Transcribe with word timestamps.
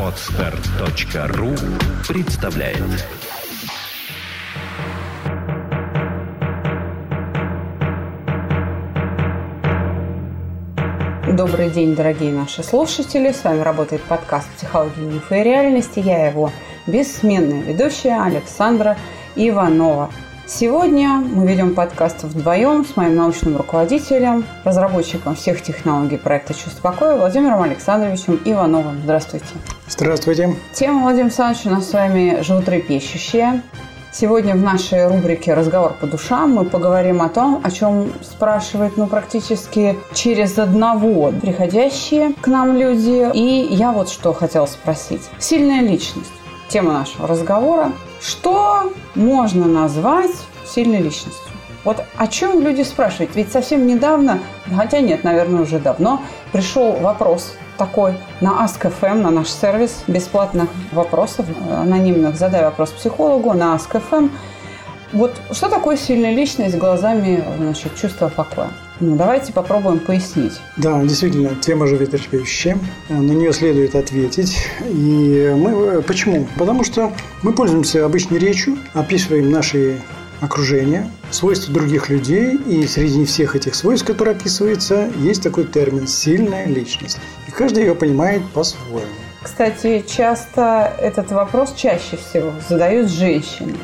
Отстар.ру 0.00 1.50
представляет 2.08 2.78
Добрый 11.36 11.68
день, 11.68 11.94
дорогие 11.94 12.32
наши 12.32 12.62
слушатели. 12.62 13.30
С 13.32 13.44
вами 13.44 13.60
работает 13.60 14.00
подкаст 14.04 14.48
«Психология, 14.56 15.02
мифы 15.02 15.40
и 15.40 15.44
реальности». 15.44 15.98
Я 15.98 16.28
его 16.28 16.50
бессменная 16.86 17.60
ведущая 17.60 18.22
Александра 18.22 18.96
Иванова. 19.34 20.10
Сегодня 20.48 21.08
мы 21.16 21.44
ведем 21.44 21.74
подкаст 21.74 22.22
вдвоем 22.22 22.84
с 22.84 22.96
моим 22.96 23.16
научным 23.16 23.56
руководителем, 23.56 24.44
разработчиком 24.62 25.34
всех 25.34 25.60
технологий 25.60 26.18
проекта 26.18 26.54
«Чувство 26.54 26.82
покоя» 26.82 27.16
Владимиром 27.16 27.62
Александровичем 27.62 28.40
Ивановым. 28.44 29.00
Здравствуйте. 29.02 29.46
Здравствуйте. 29.88 30.54
Тема, 30.72 31.02
Владимир 31.02 31.24
Александрович, 31.24 31.66
у 31.66 31.70
нас 31.70 31.90
с 31.90 31.92
вами 31.92 32.42
животрепещущая. 32.42 33.60
Сегодня 34.12 34.54
в 34.54 34.62
нашей 34.62 35.08
рубрике 35.08 35.52
«Разговор 35.52 35.94
по 36.00 36.06
душам» 36.06 36.54
мы 36.54 36.64
поговорим 36.64 37.22
о 37.22 37.28
том, 37.28 37.60
о 37.64 37.70
чем 37.72 38.12
спрашивают 38.22 38.96
ну, 38.96 39.08
практически 39.08 39.96
через 40.14 40.60
одного 40.60 41.32
приходящие 41.32 42.34
к 42.40 42.46
нам 42.46 42.76
люди. 42.76 43.28
И 43.34 43.74
я 43.74 43.90
вот 43.90 44.08
что 44.08 44.32
хотела 44.32 44.66
спросить. 44.66 45.22
Сильная 45.40 45.80
личность. 45.80 46.30
Тема 46.68 46.92
нашего 46.92 47.26
разговора. 47.28 47.92
Что 48.20 48.92
можно 49.14 49.66
назвать 49.66 50.32
сильной 50.64 51.00
личностью? 51.00 51.52
Вот 51.84 52.02
о 52.16 52.26
чем 52.26 52.62
люди 52.62 52.82
спрашивают? 52.82 53.36
Ведь 53.36 53.52
совсем 53.52 53.86
недавно, 53.86 54.40
хотя 54.74 55.00
нет, 55.00 55.22
наверное, 55.22 55.62
уже 55.62 55.78
давно, 55.78 56.20
пришел 56.52 56.92
вопрос 56.94 57.54
такой 57.78 58.14
на 58.40 58.64
Ask.fm, 58.64 59.14
на 59.14 59.30
наш 59.30 59.48
сервис 59.48 60.02
бесплатных 60.08 60.68
вопросов, 60.90 61.46
анонимных. 61.70 62.36
Задай 62.36 62.64
вопрос 62.64 62.90
психологу 62.90 63.52
на 63.52 63.76
Ask.fm. 63.76 64.30
Вот 65.12 65.40
что 65.52 65.68
такое 65.68 65.96
сильная 65.96 66.32
личность 66.32 66.76
глазами 66.76 67.44
значит, 67.58 67.94
чувства 67.94 68.28
покоя? 68.28 68.70
Ну, 68.98 69.14
давайте 69.14 69.52
попробуем 69.52 69.98
пояснить. 69.98 70.54
Да, 70.78 71.02
действительно, 71.02 71.54
тема 71.56 71.86
животрепещущая. 71.86 72.78
На 73.10 73.32
нее 73.32 73.52
следует 73.52 73.94
ответить. 73.94 74.56
И 74.88 75.54
мы... 75.54 76.00
Почему? 76.02 76.48
Потому 76.56 76.82
что 76.82 77.12
мы 77.42 77.52
пользуемся 77.52 78.04
обычной 78.06 78.38
речью, 78.38 78.78
описываем 78.94 79.50
наши 79.50 80.00
окружения, 80.40 81.10
свойства 81.30 81.74
других 81.74 82.08
людей, 82.08 82.56
и 82.56 82.86
среди 82.86 83.24
всех 83.24 83.54
этих 83.54 83.74
свойств, 83.74 84.06
которые 84.06 84.34
описываются, 84.34 85.10
есть 85.18 85.42
такой 85.42 85.64
термин 85.64 86.06
«сильная 86.06 86.66
личность». 86.66 87.18
И 87.48 87.50
каждый 87.50 87.84
ее 87.84 87.94
понимает 87.94 88.42
по-своему. 88.52 89.06
Кстати, 89.42 90.04
часто 90.08 90.92
этот 91.00 91.30
вопрос 91.32 91.72
чаще 91.76 92.16
всего 92.16 92.52
задают 92.68 93.10
женщины. 93.10 93.74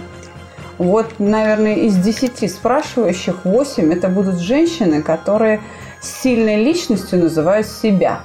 Вот, 0.79 1.19
наверное, 1.19 1.77
из 1.77 1.97
10 1.97 2.51
спрашивающих 2.51 3.45
8 3.45 3.93
это 3.93 4.09
будут 4.09 4.39
женщины, 4.39 5.03
которые 5.03 5.61
сильной 6.01 6.63
личностью 6.63 7.21
называют 7.21 7.67
себя. 7.67 8.23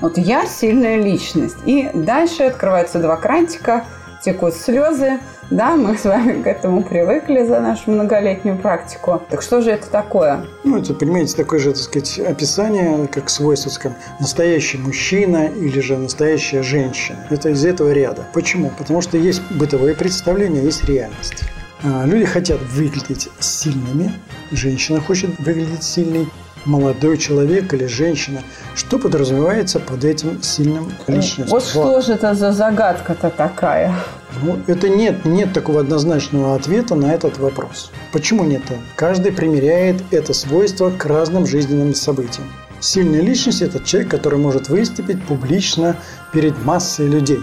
Вот 0.00 0.16
я 0.16 0.46
сильная 0.46 0.96
личность. 0.96 1.56
И 1.66 1.90
дальше 1.92 2.44
открываются 2.44 3.00
два 3.00 3.16
крантика, 3.16 3.84
текут 4.22 4.54
слезы. 4.54 5.18
Да, 5.50 5.76
мы 5.76 5.96
с 5.96 6.04
вами 6.04 6.42
к 6.42 6.46
этому 6.46 6.82
привыкли 6.82 7.44
за 7.44 7.60
нашу 7.60 7.90
многолетнюю 7.90 8.58
практику. 8.58 9.22
Так 9.30 9.42
что 9.42 9.62
же 9.62 9.70
это 9.70 9.88
такое? 9.88 10.44
Ну, 10.64 10.78
это, 10.78 10.92
понимаете, 10.94 11.36
такое 11.36 11.58
же, 11.58 11.72
так 11.72 11.82
сказать, 11.82 12.18
описание, 12.18 13.06
как 13.08 13.30
свойство, 13.30 13.70
скажем, 13.70 13.96
настоящий 14.20 14.78
мужчина 14.78 15.46
или 15.46 15.80
же 15.80 15.96
настоящая 15.96 16.62
женщина. 16.62 17.26
Это 17.30 17.50
из 17.50 17.64
этого 17.64 17.92
ряда. 17.92 18.26
Почему? 18.34 18.70
Потому 18.76 19.00
что 19.00 19.16
есть 19.16 19.42
бытовое 19.50 19.94
представление, 19.94 20.62
есть 20.62 20.84
реальность. 20.84 21.44
А, 21.82 22.04
люди 22.04 22.24
хотят 22.24 22.60
выглядеть 22.60 23.28
сильными, 23.38 24.12
женщина 24.50 25.00
хочет 25.00 25.38
выглядеть 25.38 25.84
сильной, 25.84 26.28
молодой 26.68 27.18
человек 27.18 27.72
или 27.74 27.86
женщина. 27.86 28.42
Что 28.74 28.98
подразумевается 28.98 29.80
под 29.80 30.04
этим 30.04 30.42
сильным 30.42 30.92
личностью? 31.08 31.48
Вот 31.48 31.64
что 31.64 32.00
же 32.00 32.12
это 32.12 32.34
за 32.34 32.52
загадка-то 32.52 33.30
такая? 33.30 33.94
Ну, 34.42 34.58
это 34.66 34.88
нет, 34.88 35.24
нет 35.24 35.52
такого 35.52 35.80
однозначного 35.80 36.54
ответа 36.54 36.94
на 36.94 37.12
этот 37.12 37.38
вопрос. 37.38 37.90
Почему 38.12 38.44
нет? 38.44 38.62
Каждый 38.94 39.32
примеряет 39.32 40.02
это 40.12 40.32
свойство 40.34 40.90
к 40.90 41.04
разным 41.06 41.46
жизненным 41.46 41.94
событиям. 41.94 42.46
Сильная 42.80 43.22
личность– 43.22 43.62
это 43.62 43.82
человек, 43.82 44.10
который 44.10 44.38
может 44.38 44.68
выступить 44.68 45.24
публично 45.24 45.96
перед 46.32 46.64
массой 46.64 47.08
людей. 47.08 47.40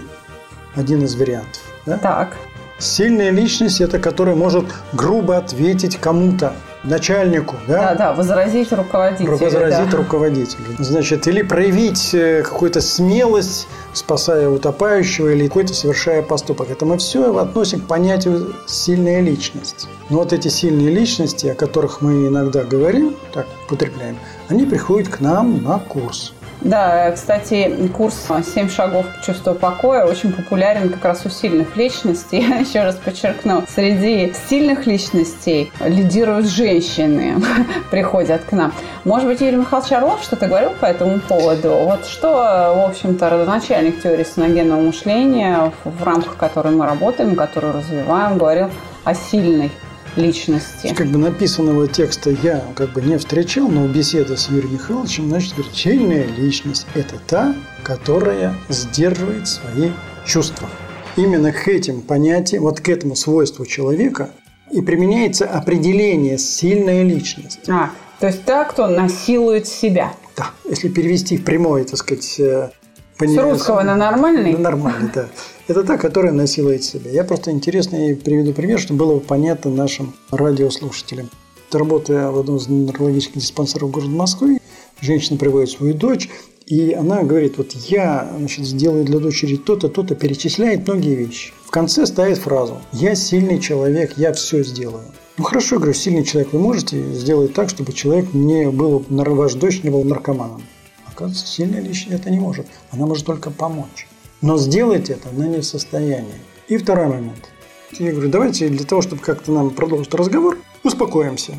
Один 0.74 1.04
из 1.04 1.14
вариантов. 1.14 1.60
Да? 1.84 1.98
Так. 1.98 2.36
Сильная 2.78 3.30
личность– 3.30 3.80
это 3.82 3.98
которая 3.98 4.36
может 4.36 4.66
грубо 4.92 5.36
ответить 5.36 5.96
кому-то, 5.96 6.54
начальнику, 6.86 7.56
да? 7.66 7.90
Да, 7.90 7.94
да, 7.94 8.12
возразить 8.12 8.72
руководителю. 8.72 9.36
Возразить 9.36 9.90
да. 9.90 9.96
руководителю. 9.96 10.64
Значит, 10.78 11.26
или 11.26 11.42
проявить 11.42 12.14
э, 12.14 12.42
какую-то 12.42 12.80
смелость, 12.80 13.68
спасая 13.92 14.48
утопающего, 14.48 15.28
или 15.28 15.46
какой-то 15.48 15.74
совершая 15.74 16.22
поступок. 16.22 16.70
Это 16.70 16.86
мы 16.86 16.98
все 16.98 17.36
относим 17.38 17.80
к 17.80 17.86
понятию 17.86 18.54
«сильная 18.66 19.20
личность». 19.20 19.88
Но 20.10 20.18
вот 20.18 20.32
эти 20.32 20.48
сильные 20.48 20.90
личности, 20.90 21.48
о 21.48 21.54
которых 21.54 22.00
мы 22.00 22.28
иногда 22.28 22.62
говорим, 22.64 23.16
так 23.32 23.46
употребляем, 23.66 24.16
они 24.48 24.64
приходят 24.64 25.08
к 25.08 25.20
нам 25.20 25.62
на 25.62 25.78
курс. 25.78 26.32
Да, 26.60 27.12
кстати, 27.12 27.88
курс 27.94 28.26
«Семь 28.54 28.68
шагов 28.68 29.06
к 29.06 29.24
чувству 29.24 29.54
покоя» 29.54 30.04
очень 30.04 30.32
популярен 30.32 30.88
как 30.88 31.04
раз 31.04 31.26
у 31.26 31.28
сильных 31.30 31.76
личностей. 31.76 32.40
Я 32.48 32.56
еще 32.56 32.82
раз 32.82 32.96
подчеркну, 32.96 33.64
среди 33.68 34.32
сильных 34.48 34.86
личностей 34.86 35.70
лидируют 35.80 36.46
женщины, 36.46 37.36
приходят 37.90 38.42
к 38.44 38.52
нам. 38.52 38.72
Может 39.04 39.28
быть, 39.28 39.40
Юрий 39.40 39.56
Михайлович 39.56 39.92
Орлов 39.92 40.22
что-то 40.22 40.48
говорил 40.48 40.70
по 40.80 40.86
этому 40.86 41.20
поводу? 41.20 41.70
Вот 41.84 42.06
что, 42.06 42.28
в 42.76 42.88
общем-то, 42.88 43.30
родоначальник 43.30 44.02
теории 44.02 44.24
соногенного 44.24 44.80
мышления, 44.80 45.72
в 45.84 46.02
рамках 46.02 46.36
которой 46.36 46.74
мы 46.74 46.86
работаем, 46.86 47.36
которую 47.36 47.74
развиваем, 47.74 48.38
говорил 48.38 48.70
о 49.04 49.14
сильной 49.14 49.70
личности. 50.16 50.94
Как 50.96 51.06
бы 51.08 51.18
написанного 51.18 51.88
текста 51.88 52.30
я 52.30 52.64
как 52.74 52.92
бы 52.92 53.02
не 53.02 53.18
встречал, 53.18 53.68
но 53.68 53.86
беседа 53.86 54.36
с 54.36 54.48
Юрием 54.48 54.74
Михайловичем, 54.74 55.28
значит, 55.28 55.54
говорит, 55.54 55.74
сильная 55.74 56.26
личность– 56.26 56.86
это 56.94 57.16
та, 57.26 57.54
которая 57.82 58.54
сдерживает 58.68 59.46
свои 59.46 59.90
чувства. 60.24 60.68
Именно 61.16 61.52
к 61.52 61.68
этим 61.68 62.02
понятиям, 62.02 62.64
вот 62.64 62.80
к 62.80 62.88
этому 62.88 63.16
свойству 63.16 63.64
человека 63.64 64.30
и 64.70 64.80
применяется 64.82 65.46
определение 65.46 66.38
«сильная 66.38 67.02
личность». 67.02 67.68
А, 67.68 67.90
то 68.20 68.26
есть 68.26 68.44
та, 68.44 68.64
кто 68.64 68.88
насилует 68.88 69.66
себя. 69.66 70.12
Да, 70.36 70.50
если 70.68 70.88
перевести 70.88 71.36
в 71.36 71.44
прямое, 71.44 71.84
так 71.84 71.98
сказать, 71.98 72.40
э, 72.40 72.70
с 73.18 73.36
русского 73.38 73.82
на 73.82 73.96
нормальный? 73.96 74.52
На 74.52 74.58
нормальный, 74.58 75.10
да. 75.14 75.28
Это 75.68 75.82
та, 75.82 75.98
которая 75.98 76.32
насилует 76.32 76.84
себя. 76.84 77.10
Я 77.10 77.24
просто 77.24 77.50
интересно 77.50 77.98
приведу 78.24 78.52
пример, 78.52 78.78
чтобы 78.78 79.04
было 79.04 79.18
понятно 79.18 79.68
нашим 79.70 80.14
радиослушателям. 80.30 81.28
Работая 81.72 82.30
в 82.30 82.38
одном 82.38 82.58
из 82.58 82.68
неврологических 82.68 83.40
диспансеров 83.40 83.90
города 83.90 84.12
Москвы, 84.12 84.60
женщина 85.00 85.36
приводит 85.36 85.70
свою 85.70 85.94
дочь, 85.94 86.28
и 86.66 86.92
она 86.92 87.24
говорит, 87.24 87.58
вот 87.58 87.72
я 87.72 88.32
значит, 88.38 88.64
сделаю 88.64 89.04
для 89.04 89.18
дочери 89.18 89.56
то-то, 89.56 89.88
то-то, 89.88 90.14
перечисляет 90.14 90.86
многие 90.86 91.16
вещи. 91.16 91.52
В 91.64 91.72
конце 91.72 92.06
ставит 92.06 92.38
фразу 92.38 92.78
«Я 92.92 93.16
сильный 93.16 93.58
человек, 93.58 94.16
я 94.16 94.32
все 94.32 94.62
сделаю». 94.62 95.04
Ну 95.36 95.44
хорошо, 95.44 95.74
я 95.74 95.78
говорю, 95.80 95.94
сильный 95.94 96.24
человек, 96.24 96.52
вы 96.52 96.60
можете 96.60 97.02
сделать 97.12 97.54
так, 97.54 97.70
чтобы 97.70 97.92
человек 97.92 98.32
не 98.32 98.70
был, 98.70 99.04
ваш 99.08 99.54
дочь 99.54 99.82
не 99.82 99.90
был 99.90 100.04
наркоманом. 100.04 100.62
Оказывается, 101.06 101.46
сильная 101.46 101.80
личность 101.80 102.20
это 102.20 102.30
не 102.30 102.38
может. 102.38 102.66
Она 102.92 103.06
может 103.06 103.26
только 103.26 103.50
помочь. 103.50 104.06
Но 104.42 104.58
сделать 104.58 105.10
это 105.10 105.28
она 105.30 105.46
не 105.46 105.58
в 105.58 105.64
состоянии. 105.64 106.40
И 106.68 106.76
второй 106.76 107.06
момент. 107.06 107.50
Я 107.92 108.12
говорю, 108.12 108.28
давайте 108.28 108.68
для 108.68 108.84
того, 108.84 109.00
чтобы 109.00 109.22
как-то 109.22 109.52
нам 109.52 109.70
продолжить 109.70 110.12
разговор, 110.14 110.58
успокоимся. 110.82 111.54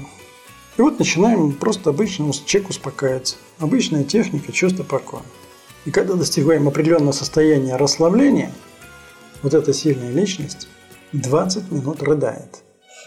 И 0.78 0.82
вот 0.82 1.00
начинаем 1.00 1.54
просто 1.54 1.90
обычно 1.90 2.32
человек 2.46 2.70
успокаивается. 2.70 3.38
Обычная 3.60 4.04
техника 4.04 4.52
чувства 4.52 4.84
покоя. 4.84 5.24
И 5.86 5.92
когда 5.92 6.14
достигаем 6.14 6.68
определенного 6.68 7.14
состояния 7.14 7.78
расслабления, 7.78 8.52
вот 9.42 9.54
эта 9.54 9.74
сильная 9.74 10.12
личность 10.12 10.68
20 11.14 11.72
минут 11.72 12.04
рыдает. 12.04 12.64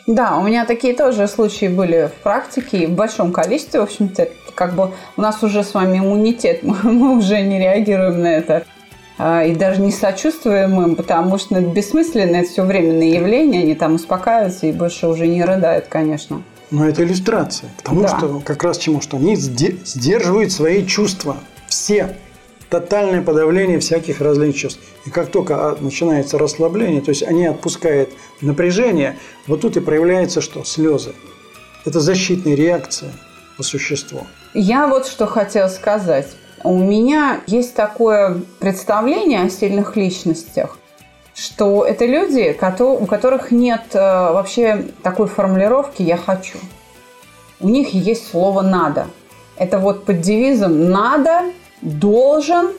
Да, 0.06 0.38
у 0.38 0.42
меня 0.42 0.64
такие 0.64 0.94
тоже 0.94 1.28
случаи 1.28 1.68
были 1.68 2.08
в 2.08 2.22
практике, 2.22 2.88
в 2.88 2.92
большом 2.92 3.32
количестве, 3.32 3.80
в 3.80 3.84
общем-то, 3.84 4.30
как 4.54 4.74
бы 4.74 4.92
у 5.16 5.20
нас 5.20 5.42
уже 5.42 5.62
с 5.62 5.74
вами 5.74 5.98
иммунитет, 5.98 6.62
мы 6.62 7.18
уже 7.18 7.42
не 7.42 7.58
реагируем 7.58 8.22
на 8.22 8.28
это 8.28 8.64
и 9.46 9.54
даже 9.54 9.80
не 9.80 9.92
сочувствуем 9.92 10.80
им, 10.82 10.96
потому 10.96 11.38
что 11.38 11.56
это 11.56 11.66
бессмысленно, 11.66 12.36
это 12.36 12.48
все 12.48 12.64
временное 12.64 13.08
явление, 13.08 13.62
они 13.62 13.74
там 13.74 13.96
успокаиваются 13.96 14.66
и 14.66 14.72
больше 14.72 15.08
уже 15.08 15.26
не 15.26 15.44
рыдают, 15.44 15.86
конечно. 15.88 16.42
Но 16.70 16.88
это 16.88 17.02
иллюстрация, 17.02 17.70
потому 17.76 18.02
да. 18.02 18.08
что 18.08 18.40
как 18.44 18.62
раз 18.62 18.78
чему, 18.78 19.00
что 19.00 19.16
они 19.16 19.36
сдерживают 19.36 20.52
свои 20.52 20.86
чувства, 20.86 21.36
все. 21.68 22.16
тотальное 22.68 23.22
подавление 23.22 23.80
всяких 23.80 24.20
различных 24.20 24.56
чувств. 24.56 24.80
И 25.04 25.10
как 25.10 25.30
только 25.30 25.70
а, 25.70 25.76
начинается 25.80 26.38
расслабление, 26.38 27.00
то 27.00 27.10
есть 27.10 27.22
они 27.24 27.46
отпускают 27.46 28.10
напряжение, 28.40 29.18
вот 29.46 29.62
тут 29.62 29.76
и 29.76 29.80
проявляется 29.80 30.40
что? 30.40 30.64
Слезы. 30.64 31.12
Это 31.84 31.98
защитная 32.00 32.54
реакция 32.54 33.10
по 33.56 33.64
существу. 33.64 34.26
Я 34.54 34.86
вот 34.86 35.06
что 35.06 35.26
хотела 35.26 35.68
сказать. 35.68 36.28
У 36.62 36.76
меня 36.76 37.40
есть 37.46 37.74
такое 37.74 38.42
представление 38.58 39.42
о 39.42 39.48
сильных 39.48 39.96
личностях, 39.96 40.76
что 41.34 41.86
это 41.86 42.04
люди, 42.04 42.54
у 42.80 43.06
которых 43.06 43.50
нет 43.50 43.82
э, 43.94 43.98
вообще 43.98 44.86
такой 45.02 45.26
формулировки 45.26 46.02
«я 46.02 46.18
хочу». 46.18 46.58
У 47.60 47.68
них 47.68 47.94
есть 47.94 48.30
слово 48.30 48.60
«надо». 48.60 49.06
Это 49.56 49.78
вот 49.78 50.04
под 50.04 50.20
девизом 50.20 50.90
«надо», 50.90 51.44
«должен», 51.80 52.72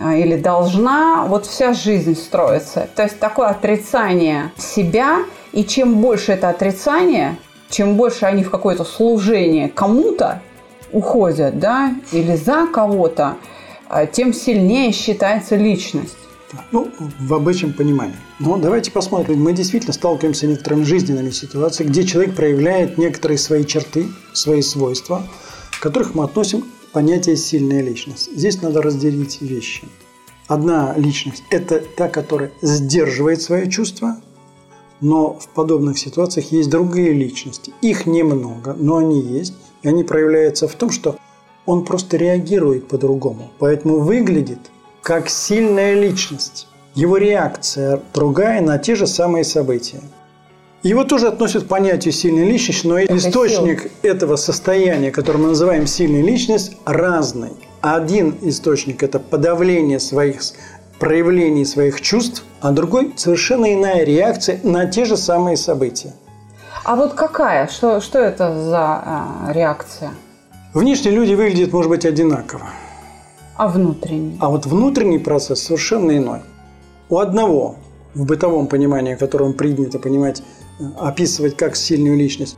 а, 0.00 0.14
или 0.14 0.36
должна, 0.36 1.24
вот 1.26 1.46
вся 1.46 1.72
жизнь 1.72 2.16
строится. 2.16 2.88
То 2.96 3.04
есть 3.04 3.18
такое 3.18 3.48
отрицание 3.48 4.52
себя, 4.56 5.18
и 5.52 5.64
чем 5.64 6.00
больше 6.00 6.32
это 6.32 6.48
отрицание, 6.48 7.36
чем 7.70 7.94
больше 7.94 8.26
они 8.26 8.42
в 8.42 8.50
какое-то 8.50 8.84
служение 8.84 9.68
кому-то 9.68 10.40
уходят, 10.92 11.58
да, 11.58 11.94
или 12.12 12.36
за 12.36 12.66
кого-то, 12.66 13.36
а, 13.88 14.06
тем 14.06 14.32
сильнее 14.32 14.92
считается 14.92 15.56
личность. 15.56 16.16
Ну, 16.72 16.90
в 17.20 17.34
обычном 17.34 17.74
понимании. 17.74 18.16
Но 18.38 18.56
давайте 18.56 18.90
посмотрим. 18.90 19.42
Мы 19.42 19.52
действительно 19.52 19.92
сталкиваемся 19.92 20.46
с 20.46 20.48
некоторыми 20.48 20.82
жизненными 20.82 21.30
ситуациями, 21.30 21.90
где 21.90 22.04
человек 22.04 22.34
проявляет 22.34 22.96
некоторые 22.96 23.38
свои 23.38 23.64
черты, 23.64 24.06
свои 24.32 24.62
свойства, 24.62 25.22
которых 25.80 26.14
мы 26.14 26.24
относим 26.24 26.62
к 26.62 26.92
понятию 26.92 27.36
«сильная 27.36 27.82
личность». 27.82 28.30
Здесь 28.34 28.62
надо 28.62 28.80
разделить 28.80 29.42
вещи. 29.42 29.82
Одна 30.46 30.94
личность– 30.96 31.44
это 31.50 31.80
та, 31.80 32.08
которая 32.08 32.50
сдерживает 32.62 33.42
свои 33.42 33.68
чувства, 33.68 34.16
но 35.02 35.38
в 35.38 35.48
подобных 35.48 35.98
ситуациях 35.98 36.50
есть 36.50 36.70
другие 36.70 37.12
личности. 37.12 37.72
Их 37.82 38.06
немного, 38.06 38.74
но 38.78 38.96
они 38.96 39.20
есть. 39.20 39.54
И 39.82 39.88
они 39.88 40.04
проявляются 40.04 40.68
в 40.68 40.74
том, 40.74 40.90
что 40.90 41.16
он 41.66 41.84
просто 41.84 42.16
реагирует 42.16 42.88
по-другому. 42.88 43.50
Поэтому 43.58 44.00
выглядит 44.00 44.58
как 45.02 45.28
сильная 45.28 45.94
личность. 45.94 46.66
Его 46.94 47.16
реакция 47.16 48.00
другая 48.14 48.60
на 48.60 48.78
те 48.78 48.94
же 48.94 49.06
самые 49.06 49.44
события. 49.44 50.00
Его 50.82 51.04
тоже 51.04 51.28
относят 51.28 51.64
к 51.64 51.66
понятию 51.66 52.12
сильной 52.12 52.44
личности, 52.44 52.86
но 52.86 52.98
Это 52.98 53.16
источник 53.16 53.82
сила. 53.82 53.90
этого 54.02 54.36
состояния, 54.36 55.10
которое 55.10 55.38
мы 55.38 55.48
называем 55.48 55.86
сильной 55.86 56.22
личность, 56.22 56.76
разный. 56.84 57.50
Один 57.80 58.36
источник– 58.42 59.02
это 59.04 59.18
подавление 59.18 59.98
своих 59.98 60.40
проявлений 60.98 61.64
своих 61.64 62.00
чувств, 62.00 62.44
а 62.60 62.72
другой– 62.72 63.12
совершенно 63.16 63.72
иная 63.74 64.04
реакция 64.04 64.60
на 64.62 64.86
те 64.86 65.04
же 65.04 65.16
самые 65.16 65.56
события. 65.56 66.14
А 66.84 66.96
вот 66.96 67.14
какая? 67.14 67.66
Что, 67.68 68.00
что 68.00 68.18
это 68.18 68.54
за 68.54 68.78
а, 68.80 69.52
реакция? 69.52 70.10
Внешне 70.74 71.10
люди 71.10 71.34
выглядят, 71.34 71.72
может 71.72 71.90
быть, 71.90 72.04
одинаково. 72.04 72.66
А 73.56 73.68
внутренний? 73.68 74.36
А 74.40 74.48
вот 74.48 74.66
внутренний 74.66 75.18
процесс 75.18 75.62
совершенно 75.62 76.16
иной. 76.16 76.40
У 77.08 77.18
одного, 77.18 77.76
в 78.14 78.24
бытовом 78.24 78.66
понимании, 78.66 79.14
которым 79.14 79.54
принято 79.54 79.98
понимать, 79.98 80.42
описывать 80.98 81.56
как 81.56 81.74
сильную 81.74 82.16
личность, 82.16 82.56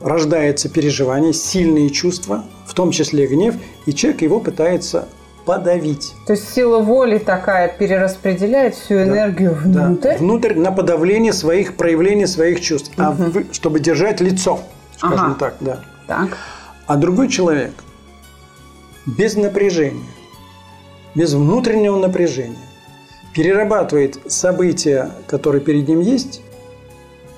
рождается 0.00 0.68
переживание, 0.68 1.32
сильные 1.32 1.90
чувства, 1.90 2.44
в 2.66 2.74
том 2.74 2.90
числе 2.90 3.26
гнев, 3.26 3.54
и 3.86 3.94
человек 3.94 4.22
его 4.22 4.40
пытается 4.40 5.08
подавить. 5.44 6.14
То 6.26 6.32
есть 6.32 6.52
сила 6.52 6.78
воли 6.78 7.18
такая 7.18 7.68
перераспределяет 7.68 8.74
всю 8.74 8.94
энергию 8.94 9.56
да, 9.64 9.86
внутрь? 9.86 10.12
Да, 10.12 10.16
внутрь 10.18 10.54
на 10.54 10.72
подавление 10.72 11.32
своих 11.32 11.76
проявлений 11.76 12.26
своих 12.26 12.60
чувств, 12.60 12.92
угу. 12.96 13.02
а 13.02 13.10
вы, 13.10 13.46
чтобы 13.52 13.80
держать 13.80 14.20
лицо, 14.20 14.60
скажем 14.96 15.18
ага. 15.18 15.36
так, 15.38 15.56
да. 15.60 15.80
Так. 16.06 16.36
А 16.86 16.96
другой 16.96 17.28
человек 17.28 17.72
без 19.06 19.36
напряжения, 19.36 20.04
без 21.14 21.34
внутреннего 21.34 21.98
напряжения 21.98 22.56
перерабатывает 23.34 24.18
события, 24.30 25.10
которые 25.26 25.60
перед 25.60 25.88
ним 25.88 26.00
есть, 26.00 26.42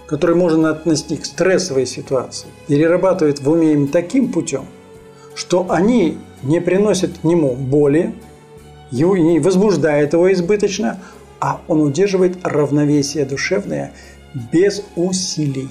которые 0.06 0.36
можно 0.36 0.70
отнести 0.70 1.16
к 1.16 1.24
стрессовой 1.24 1.86
ситуации, 1.86 2.48
перерабатывает 2.68 3.40
в 3.40 3.50
уме 3.50 3.72
им 3.72 3.88
таким 3.88 4.30
путем, 4.30 4.66
что 5.34 5.66
они 5.68 6.18
не 6.48 6.60
приносят 6.60 7.18
к 7.18 7.24
нему 7.24 7.54
боли, 7.54 8.14
его 8.90 9.16
не 9.16 9.40
возбуждает 9.40 10.12
его 10.12 10.32
избыточно, 10.32 10.98
а 11.40 11.60
он 11.68 11.80
удерживает 11.80 12.38
равновесие 12.42 13.24
душевное 13.24 13.92
без 14.52 14.82
усилий. 14.96 15.70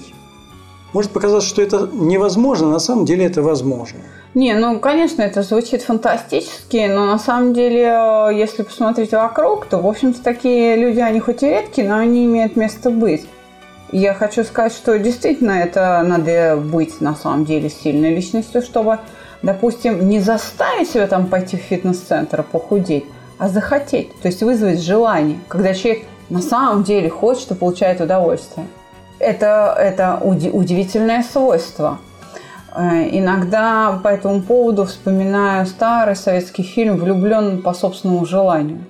Может 0.92 1.10
показаться, 1.10 1.48
что 1.48 1.62
это 1.62 1.88
невозможно, 1.92 2.68
на 2.68 2.78
самом 2.78 3.04
деле 3.04 3.26
это 3.26 3.42
возможно. 3.42 4.00
Не, 4.34 4.54
ну, 4.54 4.78
конечно, 4.78 5.22
это 5.22 5.42
звучит 5.42 5.82
фантастически, 5.82 6.86
но 6.88 7.06
на 7.06 7.18
самом 7.18 7.54
деле, 7.54 8.30
если 8.34 8.62
посмотреть 8.62 9.12
вокруг, 9.12 9.66
то, 9.66 9.78
в 9.78 9.86
общем-то, 9.86 10.22
такие 10.22 10.76
люди, 10.76 11.00
они 11.00 11.20
хоть 11.20 11.42
и 11.42 11.48
редкие, 11.48 11.88
но 11.88 11.96
они 11.96 12.26
имеют 12.26 12.54
место 12.56 12.90
быть. 12.90 13.26
Я 13.92 14.14
хочу 14.14 14.44
сказать, 14.44 14.72
что 14.72 14.98
действительно 14.98 15.52
это 15.52 16.02
надо 16.06 16.56
быть 16.56 17.00
на 17.00 17.14
самом 17.14 17.44
деле 17.44 17.70
сильной 17.70 18.14
личностью, 18.14 18.62
чтобы 18.62 18.98
допустим, 19.46 20.08
не 20.08 20.20
заставить 20.20 20.90
себя 20.90 21.06
там 21.06 21.26
пойти 21.26 21.56
в 21.56 21.60
фитнес-центр, 21.60 22.42
похудеть, 22.42 23.04
а 23.38 23.48
захотеть, 23.48 24.08
то 24.20 24.28
есть 24.28 24.42
вызвать 24.42 24.82
желание, 24.82 25.38
когда 25.48 25.72
человек 25.72 26.04
на 26.28 26.42
самом 26.42 26.82
деле 26.82 27.08
хочет 27.08 27.52
и 27.52 27.54
получает 27.54 28.00
удовольствие. 28.00 28.66
Это, 29.18 29.74
это 29.78 30.18
удивительное 30.22 31.22
свойство. 31.22 31.98
Э, 32.74 33.08
иногда 33.10 33.98
по 34.02 34.08
этому 34.08 34.42
поводу 34.42 34.84
вспоминаю 34.84 35.66
старый 35.66 36.16
советский 36.16 36.62
фильм 36.62 36.96
«Влюблен 36.96 37.62
по 37.62 37.72
собственному 37.72 38.26
желанию». 38.26 38.84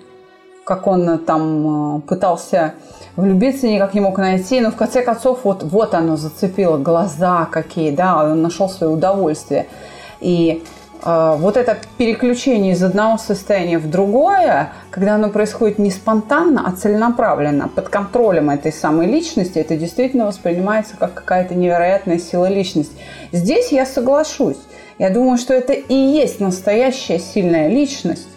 Как 0.64 0.86
он 0.86 1.18
там 1.18 1.98
э, 1.98 2.00
пытался 2.00 2.74
влюбиться, 3.14 3.68
никак 3.68 3.94
не 3.94 4.00
мог 4.00 4.18
найти, 4.18 4.60
но 4.60 4.70
в 4.70 4.76
конце 4.76 5.02
концов 5.02 5.40
вот, 5.44 5.62
вот 5.62 5.94
оно 5.94 6.16
зацепило 6.16 6.78
глаза 6.78 7.46
какие, 7.50 7.90
да, 7.90 8.24
он 8.24 8.42
нашел 8.42 8.68
свое 8.68 8.92
удовольствие– 8.92 9.66
и 10.20 10.64
э, 11.02 11.36
вот 11.38 11.56
это 11.56 11.78
переключение 11.98 12.72
из 12.72 12.82
одного 12.82 13.18
состояния 13.18 13.78
в 13.78 13.90
другое, 13.90 14.72
когда 14.90 15.14
оно 15.14 15.30
происходит 15.30 15.78
не 15.78 15.90
спонтанно, 15.90 16.64
а 16.66 16.72
целенаправленно, 16.72 17.68
под 17.68 17.88
контролем 17.88 18.50
этой 18.50 18.72
самой 18.72 19.06
личности, 19.06 19.58
это 19.58 19.76
действительно 19.76 20.26
воспринимается 20.26 20.96
как 20.98 21.14
какая-то 21.14 21.54
невероятная 21.54 22.18
сила 22.18 22.48
личности. 22.48 22.94
Здесь 23.32 23.72
я 23.72 23.86
соглашусь. 23.86 24.58
Я 24.98 25.10
думаю, 25.10 25.36
что 25.36 25.52
это 25.52 25.72
и 25.74 25.94
есть 25.94 26.40
настоящая 26.40 27.18
сильная 27.18 27.68
личность. 27.68 28.28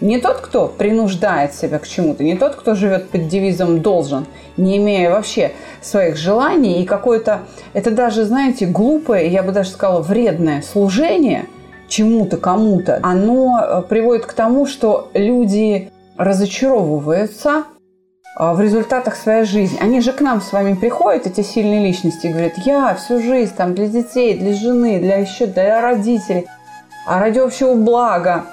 Не 0.00 0.18
тот, 0.18 0.40
кто 0.40 0.68
принуждает 0.68 1.54
себя 1.54 1.78
к 1.78 1.88
чему-то, 1.88 2.22
не 2.22 2.36
тот, 2.36 2.54
кто 2.54 2.74
живет 2.74 3.08
под 3.08 3.28
девизом 3.28 3.80
«должен», 3.80 4.26
не 4.58 4.76
имея 4.76 5.10
вообще 5.10 5.52
своих 5.80 6.16
желаний 6.16 6.82
и 6.82 6.86
какое-то, 6.86 7.40
это 7.72 7.90
даже, 7.90 8.24
знаете, 8.24 8.66
глупое, 8.66 9.28
я 9.28 9.42
бы 9.42 9.52
даже 9.52 9.70
сказала, 9.70 10.02
вредное 10.02 10.62
служение 10.62 11.46
чему-то, 11.88 12.36
кому-то, 12.36 13.00
оно 13.02 13.58
э, 13.58 13.82
приводит 13.88 14.26
к 14.26 14.32
тому, 14.34 14.66
что 14.66 15.10
люди 15.14 15.90
разочаровываются 16.18 17.64
э, 18.38 18.52
в 18.52 18.60
результатах 18.60 19.16
своей 19.16 19.44
жизни. 19.44 19.78
Они 19.80 20.00
же 20.00 20.12
к 20.12 20.20
нам 20.20 20.42
с 20.42 20.52
вами 20.52 20.74
приходят, 20.74 21.26
эти 21.26 21.40
сильные 21.42 21.86
личности, 21.86 22.26
и 22.26 22.32
говорят, 22.32 22.58
я 22.58 22.94
всю 22.94 23.22
жизнь 23.22 23.54
там 23.56 23.74
для 23.74 23.86
детей, 23.86 24.36
для 24.36 24.52
жены, 24.52 24.98
для 24.98 25.16
еще 25.16 25.46
для 25.46 25.80
родителей, 25.80 26.46
а 27.06 27.20
ради 27.20 27.38
общего 27.38 27.74
блага 27.74 28.44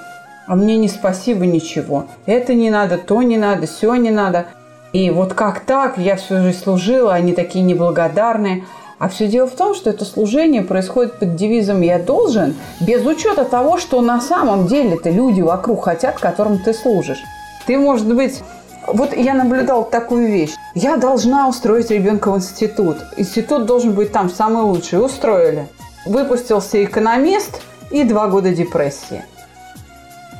а 0.46 0.56
мне 0.56 0.76
не 0.76 0.88
спасибо 0.88 1.46
ничего. 1.46 2.06
Это 2.26 2.54
не 2.54 2.70
надо, 2.70 2.98
то 2.98 3.22
не 3.22 3.36
надо, 3.36 3.66
все 3.66 3.94
не 3.94 4.10
надо. 4.10 4.46
И 4.92 5.10
вот 5.10 5.34
как 5.34 5.60
так, 5.60 5.98
я 5.98 6.16
всю 6.16 6.40
жизнь 6.40 6.58
служила, 6.58 7.14
они 7.14 7.32
такие 7.32 7.64
неблагодарные. 7.64 8.64
А 8.98 9.08
все 9.08 9.26
дело 9.26 9.48
в 9.48 9.54
том, 9.54 9.74
что 9.74 9.90
это 9.90 10.04
служение 10.04 10.62
происходит 10.62 11.18
под 11.18 11.34
девизом 11.34 11.80
«я 11.80 11.98
должен», 11.98 12.54
без 12.80 13.04
учета 13.04 13.44
того, 13.44 13.76
что 13.76 14.00
на 14.00 14.20
самом 14.20 14.66
деле-то 14.66 15.10
люди 15.10 15.40
вокруг 15.40 15.84
хотят, 15.84 16.18
которым 16.20 16.58
ты 16.58 16.72
служишь. 16.72 17.18
Ты, 17.66 17.76
может 17.76 18.14
быть, 18.14 18.42
вот 18.86 19.14
я 19.16 19.34
наблюдал 19.34 19.84
такую 19.84 20.28
вещь. 20.28 20.52
Я 20.74 20.96
должна 20.96 21.48
устроить 21.48 21.90
ребенка 21.90 22.30
в 22.30 22.36
институт. 22.36 22.98
Институт 23.16 23.66
должен 23.66 23.92
быть 23.92 24.12
там 24.12 24.30
самый 24.30 24.62
лучший. 24.62 25.04
Устроили. 25.04 25.66
Выпустился 26.06 26.82
экономист 26.84 27.62
и 27.90 28.04
два 28.04 28.28
года 28.28 28.54
депрессии 28.54 29.24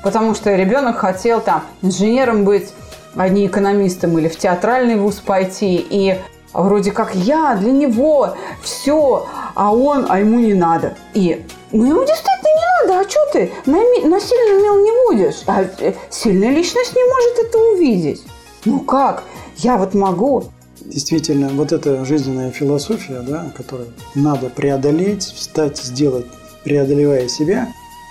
потому 0.04 0.34
что 0.34 0.54
ребенок 0.54 0.98
хотел 0.98 1.40
там 1.40 1.64
инженером 1.82 2.44
быть, 2.44 2.72
а 3.16 3.28
не 3.28 3.46
экономистом, 3.46 4.16
или 4.18 4.28
в 4.28 4.36
театральный 4.36 4.96
вуз 4.96 5.16
пойти, 5.16 5.84
и 5.88 6.16
вроде 6.52 6.92
как 6.92 7.14
я 7.14 7.56
для 7.56 7.72
него 7.72 8.36
все, 8.62 9.26
а 9.54 9.74
он, 9.74 10.06
а 10.08 10.20
ему 10.20 10.38
не 10.38 10.54
надо. 10.54 10.94
И 11.14 11.44
ну, 11.72 11.86
ему 11.86 12.00
действительно 12.04 12.34
не 12.44 12.88
надо, 12.88 13.00
а 13.00 13.10
что 13.10 13.20
ты? 13.32 13.52
Насильно 13.66 14.62
мил 14.62 14.76
не 14.84 15.08
будешь. 15.08 15.42
А 15.46 15.62
э, 15.62 15.94
сильная 16.10 16.50
личность 16.50 16.94
не 16.94 17.02
может 17.02 17.48
это 17.48 17.58
увидеть. 17.58 18.22
Ну 18.64 18.80
как? 18.80 19.24
Я 19.56 19.76
вот 19.76 19.94
могу. 19.94 20.44
Действительно, 20.80 21.48
вот 21.48 21.72
эта 21.72 22.04
жизненная 22.04 22.50
философия, 22.50 23.20
да, 23.20 23.50
которую 23.56 23.88
надо 24.14 24.50
преодолеть, 24.50 25.24
встать, 25.24 25.78
сделать, 25.78 26.26
преодолевая 26.62 27.26
себя, 27.26 27.68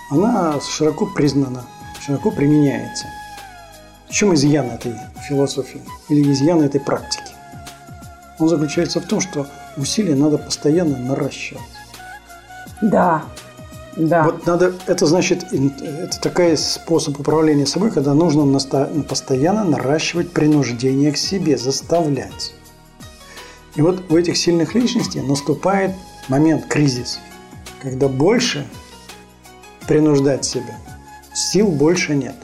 она 0.09 0.59
широко 0.59 1.05
признана, 1.05 1.63
широко 2.05 2.31
применяется. 2.31 3.05
В 4.09 4.13
чем 4.13 4.33
изъян 4.33 4.69
этой 4.69 4.95
философии 5.27 5.81
или 6.09 6.31
изъян 6.31 6.61
этой 6.61 6.79
практики? 6.79 7.33
Он 8.39 8.49
заключается 8.49 8.99
в 8.99 9.05
том, 9.05 9.21
что 9.21 9.47
усилия 9.77 10.15
надо 10.15 10.37
постоянно 10.37 10.97
наращивать. 10.97 11.63
Да, 12.81 13.23
да. 13.95 14.23
Вот 14.23 14.45
надо, 14.45 14.73
это 14.87 15.05
значит, 15.05 15.45
это 15.51 16.19
такой 16.19 16.57
способ 16.57 17.19
управления 17.19 17.65
собой, 17.65 17.91
когда 17.91 18.13
нужно 18.13 18.59
постоянно 19.07 19.63
наращивать 19.63 20.31
принуждение 20.31 21.11
к 21.11 21.17
себе, 21.17 21.57
заставлять. 21.57 22.53
И 23.75 23.81
вот 23.81 24.11
у 24.11 24.17
этих 24.17 24.37
сильных 24.37 24.75
личностей 24.75 25.21
наступает 25.21 25.95
момент 26.27 26.65
кризис, 26.67 27.19
когда 27.81 28.07
больше 28.07 28.67
принуждать 29.87 30.45
себя, 30.45 30.77
сил 31.33 31.67
больше 31.67 32.15
нет. 32.15 32.35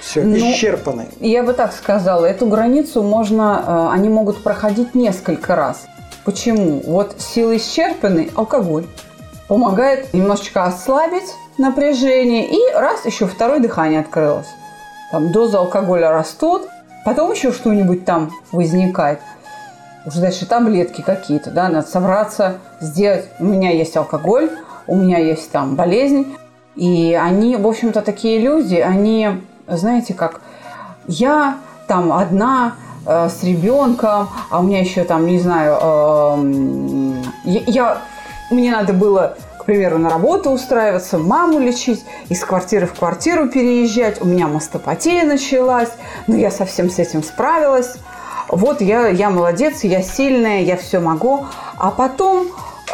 Все, 0.00 0.22
ну, 0.22 0.36
исчерпаны. 0.36 1.08
Я 1.20 1.42
бы 1.42 1.52
так 1.52 1.72
сказала, 1.72 2.26
эту 2.26 2.46
границу 2.46 3.02
можно, 3.02 3.88
э, 3.90 3.94
они 3.94 4.08
могут 4.08 4.42
проходить 4.42 4.94
несколько 4.94 5.56
раз. 5.56 5.86
Почему? 6.24 6.80
Вот 6.86 7.16
силы 7.18 7.56
исчерпаны, 7.56 8.30
алкоголь 8.36 8.86
помогает 9.48 10.12
немножечко 10.12 10.64
ослабить 10.64 11.34
напряжение, 11.58 12.46
и 12.46 12.72
раз, 12.74 13.04
еще 13.04 13.26
второе 13.26 13.60
дыхание 13.60 14.00
открылось. 14.00 14.48
Там 15.10 15.32
доза 15.32 15.58
алкоголя 15.58 16.10
растут, 16.10 16.68
потом 17.04 17.32
еще 17.32 17.52
что-нибудь 17.52 18.04
там 18.04 18.30
возникает. 18.52 19.20
Уже 20.04 20.20
дальше 20.20 20.46
таблетки 20.46 21.00
какие-то, 21.00 21.50
да, 21.50 21.68
надо 21.68 21.88
собраться, 21.88 22.58
сделать. 22.80 23.24
У 23.40 23.44
меня 23.44 23.70
есть 23.70 23.96
алкоголь, 23.96 24.50
у 24.86 24.94
меня 24.94 25.18
есть 25.18 25.50
там 25.50 25.74
болезнь. 25.74 26.36
И 26.76 27.14
они, 27.14 27.56
в 27.56 27.66
общем-то, 27.66 28.02
такие 28.02 28.38
люди, 28.38 28.76
они, 28.76 29.42
знаете 29.66 30.14
как, 30.14 30.40
я 31.06 31.56
там 31.88 32.12
одна, 32.12 32.74
э, 33.06 33.28
с 33.28 33.42
ребенком, 33.42 34.28
а 34.50 34.60
у 34.60 34.62
меня 34.62 34.80
еще 34.80 35.04
там, 35.04 35.26
не 35.26 35.40
знаю, 35.40 35.78
э, 35.80 37.60
я 37.66 38.02
мне 38.50 38.70
надо 38.70 38.92
было, 38.92 39.36
к 39.58 39.64
примеру, 39.64 39.98
на 39.98 40.08
работу 40.08 40.50
устраиваться, 40.50 41.18
маму 41.18 41.58
лечить, 41.58 42.04
из 42.28 42.44
квартиры 42.44 42.86
в 42.86 42.94
квартиру 42.94 43.48
переезжать. 43.48 44.20
У 44.20 44.24
меня 44.24 44.46
мастопатия 44.46 45.24
началась, 45.24 45.90
но 46.26 46.36
я 46.36 46.50
совсем 46.50 46.90
с 46.90 46.98
этим 46.98 47.24
справилась. 47.24 47.96
Вот 48.48 48.80
я, 48.80 49.08
я 49.08 49.30
молодец, 49.30 49.82
я 49.82 50.02
сильная, 50.02 50.60
я 50.60 50.76
все 50.76 51.00
могу. 51.00 51.46
А 51.76 51.90
потом 51.90 52.46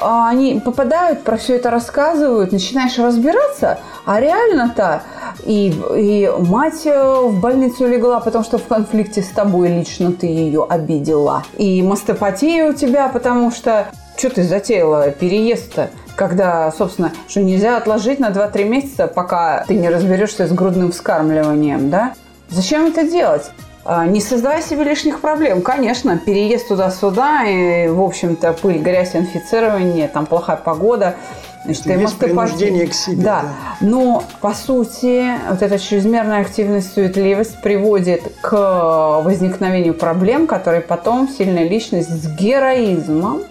они 0.04 0.60
попадают, 0.64 1.22
про 1.22 1.36
все 1.36 1.56
это 1.56 1.70
рассказывают, 1.70 2.52
начинаешь 2.52 2.98
разбираться, 2.98 3.78
а 4.04 4.20
реально-то 4.20 5.02
и, 5.44 5.74
и 5.96 6.30
мать 6.38 6.82
э, 6.84 7.14
в 7.20 7.40
больницу 7.40 7.86
легла, 7.86 8.20
потому 8.20 8.44
что 8.44 8.58
в 8.58 8.66
конфликте 8.66 9.22
с 9.22 9.28
тобой 9.28 9.68
лично 9.68 10.12
ты 10.12 10.26
ее 10.26 10.66
обидела. 10.68 11.44
И 11.56 11.82
мастопатия 11.82 12.68
у 12.68 12.72
тебя, 12.72 13.08
потому 13.08 13.50
что 13.50 13.88
что 14.16 14.30
ты 14.30 14.44
затеяла 14.44 15.10
переезд-то? 15.10 15.90
Когда, 16.14 16.70
собственно, 16.72 17.12
что 17.26 17.40
нельзя 17.40 17.78
отложить 17.78 18.20
на 18.20 18.30
2-3 18.30 18.64
месяца, 18.64 19.06
пока 19.06 19.64
ты 19.66 19.74
не 19.74 19.88
разберешься 19.88 20.46
с 20.46 20.52
грудным 20.52 20.92
вскармливанием, 20.92 21.90
да? 21.90 22.12
Зачем 22.50 22.86
это 22.86 23.08
делать? 23.10 23.50
А, 23.84 24.06
не 24.06 24.20
создавай 24.20 24.62
себе 24.62 24.84
лишних 24.84 25.20
проблем. 25.20 25.62
Конечно, 25.62 26.16
переезд 26.16 26.68
туда-сюда, 26.68 27.44
и, 27.44 27.88
в 27.88 28.00
общем-то, 28.00 28.52
пыль, 28.52 28.78
грязь, 28.78 29.16
инфицирование, 29.16 30.06
там 30.08 30.26
плохая 30.26 30.56
погода. 30.56 31.16
Значит, 31.64 31.86
Это 31.86 32.00
есть 32.00 32.18
принуждение 32.18 32.86
к 32.86 32.94
себе. 32.94 33.22
Да. 33.22 33.42
да. 33.42 33.48
Но, 33.80 34.24
по 34.40 34.52
сути, 34.52 35.32
вот 35.48 35.62
эта 35.62 35.78
чрезмерная 35.78 36.40
активность, 36.40 36.92
суетливость 36.92 37.60
приводит 37.60 38.22
к 38.40 39.20
возникновению 39.24 39.94
проблем, 39.94 40.46
которые 40.46 40.80
потом 40.80 41.28
сильная 41.28 41.68
личность 41.68 42.08
с 42.08 42.26
героизмом 42.36 43.42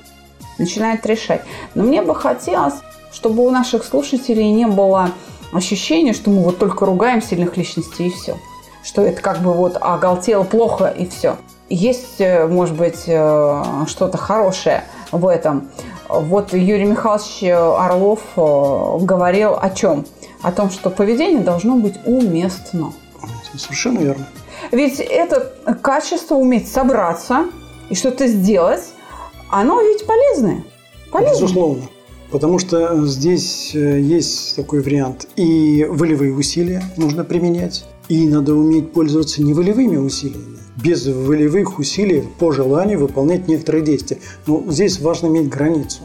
начинает 0.58 1.06
решать. 1.06 1.42
Но 1.74 1.84
мне 1.84 2.02
бы 2.02 2.14
хотелось, 2.16 2.76
чтобы 3.12 3.46
у 3.46 3.50
наших 3.50 3.84
слушателей 3.84 4.50
не 4.52 4.68
было 4.68 5.12
ощущения, 5.54 6.14
что 6.14 6.30
мы 6.30 6.44
вот 6.44 6.58
только 6.58 6.86
ругаем 6.86 7.22
сильных 7.22 7.58
личностей 7.58 8.08
и 8.08 8.10
все. 8.10 8.38
Что 8.84 9.04
это 9.04 9.22
как 9.22 9.40
бы 9.40 9.54
вот 9.54 9.78
оголтело 9.80 10.44
плохо 10.44 10.88
и 10.88 11.08
все. 11.08 11.38
Есть, 11.72 12.20
э, 12.20 12.48
может 12.48 12.76
быть, 12.76 13.04
э, 13.08 13.64
что-то 13.88 14.18
хорошее 14.18 14.84
в 15.14 15.26
этом. 15.26 15.70
Вот 16.10 16.54
Юрий 16.54 16.84
Михайлович 16.84 17.44
Орлов 17.44 18.20
э, 18.36 19.06
говорил 19.06 19.56
о 19.60 19.70
чем? 19.70 20.06
О 20.42 20.52
том, 20.52 20.70
что 20.70 20.90
поведение 20.90 21.42
должно 21.42 21.78
быть 21.78 21.96
уместно. 22.06 22.92
Совершенно 23.56 24.00
верно. 24.00 24.28
Ведь 24.72 25.00
это 25.00 25.54
качество 25.82 26.36
уметь 26.36 26.70
собраться 26.70 27.46
и 27.90 27.96
что-то 27.96 28.28
сделать, 28.28 28.84
оно 29.50 29.82
ведь 29.82 30.06
полезное. 30.06 30.66
полезное. 31.10 31.36
Безусловно. 31.36 31.84
Потому 32.32 32.60
что 32.60 33.06
здесь 33.06 33.74
есть 33.74 34.56
такой 34.58 34.82
вариант. 34.82 35.28
И 35.36 35.86
волевые 35.90 36.34
усилия 36.34 36.84
нужно 36.98 37.24
применять. 37.24 37.86
И 38.12 38.28
надо 38.28 38.54
уметь 38.54 38.92
пользоваться 38.92 39.42
не 39.42 39.54
волевыми 39.54 39.96
усилиями. 39.96 40.58
Без 40.84 41.08
волевых 41.08 41.80
усилий 41.80 42.26
по 42.40 42.52
желанию 42.52 43.00
выполнять 43.00 43.48
некоторые 43.48 43.86
действия. 43.86 44.18
Но 44.46 44.66
здесь 44.68 45.00
важно 45.00 45.28
иметь 45.28 45.48
границу. 45.48 46.02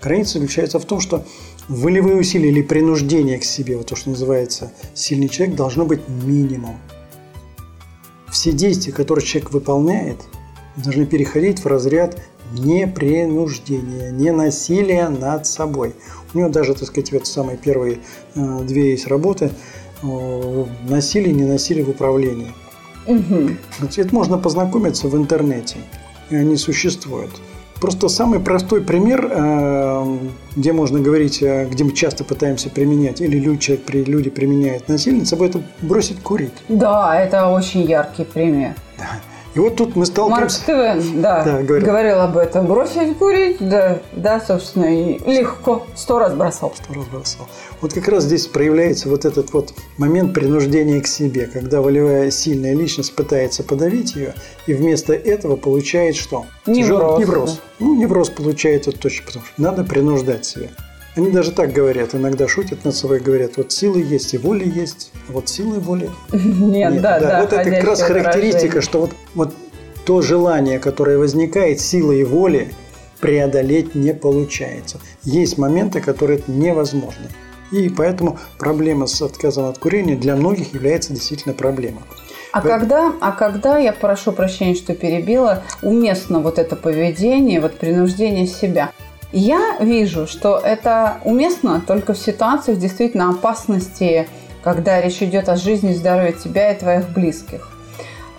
Граница 0.00 0.38
заключается 0.38 0.78
в 0.78 0.86
том, 0.86 1.00
что 1.00 1.26
волевые 1.68 2.16
усилия 2.16 2.48
или 2.48 2.62
принуждение 2.62 3.38
к 3.38 3.44
себе, 3.44 3.76
вот 3.76 3.88
то, 3.88 3.94
что 3.94 4.08
называется 4.08 4.72
сильный 4.94 5.28
человек, 5.28 5.54
должно 5.54 5.84
быть 5.84 6.00
минимум. 6.08 6.78
Все 8.30 8.52
действия, 8.52 8.94
которые 8.94 9.22
человек 9.22 9.52
выполняет, 9.52 10.16
должны 10.78 11.04
переходить 11.04 11.58
в 11.58 11.66
разряд 11.66 12.22
не 12.54 12.86
принуждение, 12.86 14.10
не 14.12 14.32
насилие 14.32 15.10
над 15.10 15.46
собой. 15.46 15.94
У 16.32 16.38
него 16.38 16.48
даже, 16.48 16.72
так 16.72 16.88
сказать, 16.88 17.12
вот 17.12 17.26
самые 17.26 17.58
первые 17.58 17.98
э, 18.34 18.60
две 18.62 18.92
есть 18.92 19.08
работы 19.08 19.50
«Насилие, 20.02 21.32
не 21.32 21.44
насилие 21.44 21.84
в 21.84 21.90
управлении». 21.90 22.52
Угу. 23.06 23.50
Это 23.96 24.14
можно 24.14 24.38
познакомиться 24.38 25.08
в 25.08 25.16
интернете, 25.16 25.76
и 26.30 26.36
они 26.36 26.56
существуют. 26.56 27.30
Просто 27.80 28.08
самый 28.08 28.40
простой 28.40 28.82
пример, 28.82 29.26
э, 29.30 30.18
где 30.54 30.72
можно 30.72 31.00
говорить, 31.00 31.42
э, 31.42 31.66
где 31.66 31.82
мы 31.82 31.92
часто 31.92 32.24
пытаемся 32.24 32.68
применять, 32.68 33.22
или 33.22 33.38
люди, 33.38 33.80
люди 33.88 34.28
применяют 34.28 34.88
насилие, 34.88 35.24
собой 35.24 35.48
это 35.48 35.62
бросить 35.80 36.20
курить. 36.22 36.52
Да, 36.68 37.18
это 37.18 37.48
очень 37.48 37.82
яркий 37.82 38.24
пример. 38.24 38.74
И 39.54 39.58
вот 39.58 39.76
тут 39.76 39.96
мы 39.96 40.06
сталкиваемся... 40.06 40.60
Марк 40.68 41.00
Твен, 41.00 41.22
да, 41.22 41.44
да 41.44 41.62
говорил. 41.62 41.86
говорил 41.86 42.20
об 42.20 42.36
этом. 42.36 42.66
Бросить 42.66 43.18
курить, 43.18 43.56
да, 43.60 44.00
да, 44.12 44.40
собственно, 44.40 44.84
и 44.84 45.18
легко. 45.28 45.86
Сто 45.96 46.20
раз 46.20 46.34
бросал. 46.34 46.72
Сто 46.76 46.94
раз 46.94 47.06
бросал. 47.06 47.48
Вот 47.80 47.92
как 47.92 48.06
раз 48.08 48.24
здесь 48.24 48.46
проявляется 48.46 49.08
вот 49.08 49.24
этот 49.24 49.52
вот 49.52 49.74
момент 49.98 50.34
принуждения 50.34 51.00
к 51.00 51.06
себе, 51.08 51.46
когда 51.46 51.80
волевая 51.80 52.30
сильная 52.30 52.74
личность 52.74 53.14
пытается 53.16 53.64
подавить 53.64 54.14
ее, 54.14 54.34
и 54.66 54.74
вместо 54.74 55.14
этого 55.14 55.56
получает 55.56 56.14
что? 56.14 56.46
Невроз. 56.66 57.18
невроз. 57.18 57.54
Да. 57.54 57.60
Ну, 57.80 57.94
невроз 57.96 58.30
получается 58.30 58.92
точно, 58.92 59.26
потому 59.26 59.44
что 59.46 59.62
надо 59.62 59.82
принуждать 59.82 60.44
себя. 60.44 60.68
Они 61.16 61.30
даже 61.30 61.50
так 61.50 61.72
говорят, 61.72 62.14
иногда 62.14 62.46
шутят 62.46 62.84
над 62.84 62.94
собой, 62.94 63.18
говорят, 63.18 63.56
вот 63.56 63.72
силы 63.72 64.00
есть 64.00 64.32
и 64.34 64.38
воля 64.38 64.64
есть, 64.64 65.10
а 65.28 65.32
вот 65.32 65.48
силы 65.48 65.76
и 65.76 65.80
воли 65.80 66.10
нет. 66.32 66.92
Нет, 66.92 67.02
да, 67.02 67.18
да. 67.18 67.40
Вот 67.40 67.52
это 67.52 67.70
как 67.70 67.84
раз 67.84 68.02
характеристика, 68.02 68.80
что 68.80 69.00
вот, 69.00 69.10
вот 69.34 69.54
то 70.04 70.22
желание, 70.22 70.78
которое 70.78 71.18
возникает, 71.18 71.80
силы 71.80 72.20
и 72.20 72.24
воли, 72.24 72.72
преодолеть 73.20 73.94
не 73.94 74.14
получается. 74.14 74.98
Есть 75.24 75.58
моменты, 75.58 76.00
которые 76.00 76.38
это 76.38 76.50
невозможно. 76.50 77.26
И 77.70 77.88
поэтому 77.88 78.38
проблема 78.58 79.06
с 79.06 79.20
отказом 79.22 79.66
от 79.66 79.78
курения 79.78 80.16
для 80.16 80.34
многих 80.36 80.74
является 80.74 81.12
действительно 81.12 81.54
проблемой. 81.54 82.02
А, 82.52 82.62
когда, 82.62 83.12
а 83.20 83.30
когда, 83.30 83.78
я 83.78 83.92
прошу 83.92 84.32
прощения, 84.32 84.74
что 84.74 84.94
перебила, 84.94 85.62
уместно 85.82 86.40
вот 86.40 86.58
это 86.58 86.74
поведение, 86.74 87.60
вот 87.60 87.78
принуждение 87.78 88.46
себя? 88.46 88.90
Я 89.32 89.76
вижу, 89.80 90.26
что 90.26 90.58
это 90.58 91.18
уместно 91.24 91.80
только 91.80 92.14
в 92.14 92.18
ситуациях 92.18 92.78
действительно 92.78 93.30
опасности, 93.30 94.28
когда 94.62 95.00
речь 95.00 95.22
идет 95.22 95.48
о 95.48 95.56
жизни 95.56 95.92
и 95.92 95.94
здоровье 95.94 96.32
тебя 96.32 96.72
и 96.72 96.78
твоих 96.78 97.08
близких. 97.10 97.70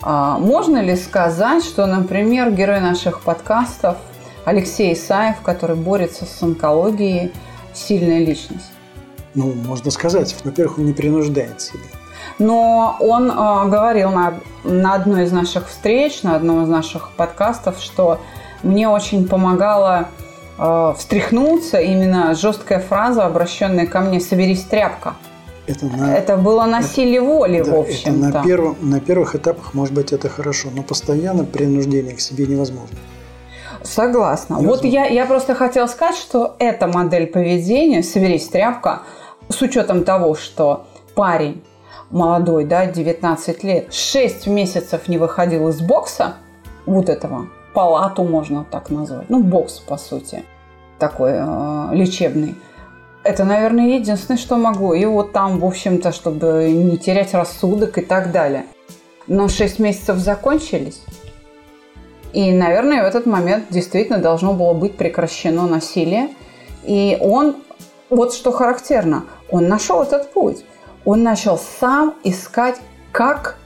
А, 0.01 0.37
можно 0.37 0.81
ли 0.81 0.95
сказать, 0.97 1.63
что, 1.63 1.85
например, 1.85 2.51
герой 2.51 2.81
наших 2.81 3.21
подкастов 3.21 3.97
Алексей 4.43 4.93
Исаев, 4.93 5.39
который 5.41 5.77
борется 5.77 6.25
с 6.25 6.43
онкологией, 6.43 7.31
сильная 7.73 8.19
личность? 8.19 8.71
Ну, 9.33 9.53
можно 9.53 9.91
сказать, 9.91 10.35
во-первых, 10.43 10.79
он 10.79 10.87
не 10.87 10.93
принуждает 10.93 11.61
себя. 11.61 11.83
Но 12.37 12.97
он 12.99 13.29
э, 13.31 13.69
говорил 13.69 14.11
на, 14.11 14.33
на 14.65 14.95
одной 14.95 15.23
из 15.23 15.31
наших 15.31 15.69
встреч, 15.69 16.23
на 16.23 16.35
одном 16.35 16.63
из 16.63 16.67
наших 16.67 17.11
подкастов, 17.11 17.79
что 17.79 18.19
мне 18.63 18.89
очень 18.89 19.27
помогало 19.27 20.09
э, 20.61 20.93
встряхнуться 20.97 21.79
именно 21.79 22.33
жесткая 22.35 22.79
фраза, 22.79 23.25
обращенная 23.25 23.87
ко 23.87 23.99
мне 24.01 24.19
«соберись, 24.19 24.63
тряпка». 24.63 25.15
Это, 25.67 25.85
на, 25.85 26.15
это 26.15 26.37
было 26.37 26.65
насилие 26.65 27.21
воли, 27.21 27.61
да, 27.61 27.71
в 27.71 27.79
общем-то. 27.79 28.39
На, 28.39 28.43
первом, 28.43 28.77
на 28.81 28.99
первых 28.99 29.35
этапах, 29.35 29.73
может 29.73 29.93
быть, 29.93 30.11
это 30.11 30.27
хорошо, 30.27 30.69
но 30.75 30.83
постоянно 30.83 31.45
принуждение 31.45 32.15
к 32.15 32.19
себе 32.19 32.45
невозможно. 32.47 32.97
Согласна. 33.83 34.57
Вот 34.57 34.83
я, 34.83 35.05
я 35.05 35.25
просто 35.25 35.55
хотела 35.55 35.87
сказать, 35.87 36.15
что 36.15 36.55
эта 36.59 36.87
модель 36.87 37.27
поведения 37.27 38.03
«соберись, 38.03 38.47
тряпка», 38.47 39.01
с 39.49 39.61
учетом 39.61 40.03
того, 40.03 40.35
что 40.35 40.85
парень 41.15 41.63
молодой, 42.09 42.65
да, 42.65 42.85
19 42.85 43.63
лет, 43.63 43.93
6 43.93 44.47
месяцев 44.47 45.07
не 45.07 45.17
выходил 45.17 45.69
из 45.69 45.81
бокса, 45.81 46.35
вот 46.85 47.09
этого, 47.09 47.47
палату 47.73 48.23
можно 48.23 48.65
так 48.69 48.89
назвать, 48.89 49.29
ну, 49.29 49.41
бокс, 49.41 49.79
по 49.79 49.97
сути, 49.97 50.43
такой 51.01 51.31
э, 51.33 51.95
лечебный. 51.95 52.55
Это, 53.23 53.43
наверное, 53.43 53.97
единственное, 53.97 54.37
что 54.37 54.55
могу. 54.55 54.93
И 54.93 55.03
вот 55.05 55.33
там, 55.33 55.59
в 55.59 55.65
общем-то, 55.65 56.11
чтобы 56.11 56.71
не 56.71 56.97
терять 56.97 57.33
рассудок 57.33 57.97
и 57.97 58.01
так 58.01 58.31
далее. 58.31 58.65
Но 59.27 59.47
6 59.47 59.79
месяцев 59.79 60.17
закончились. 60.17 61.01
И, 62.33 62.51
наверное, 62.53 63.03
в 63.03 63.05
этот 63.05 63.25
момент 63.25 63.65
действительно 63.69 64.19
должно 64.19 64.53
было 64.53 64.73
быть 64.73 64.95
прекращено 64.95 65.67
насилие. 65.67 66.29
И 66.83 67.17
он, 67.19 67.55
вот 68.09 68.33
что 68.33 68.51
характерно, 68.51 69.25
он 69.49 69.67
нашел 69.67 70.01
этот 70.01 70.31
путь. 70.31 70.63
Он 71.03 71.23
начал 71.23 71.59
сам 71.79 72.13
искать, 72.23 72.77
как 73.11 73.57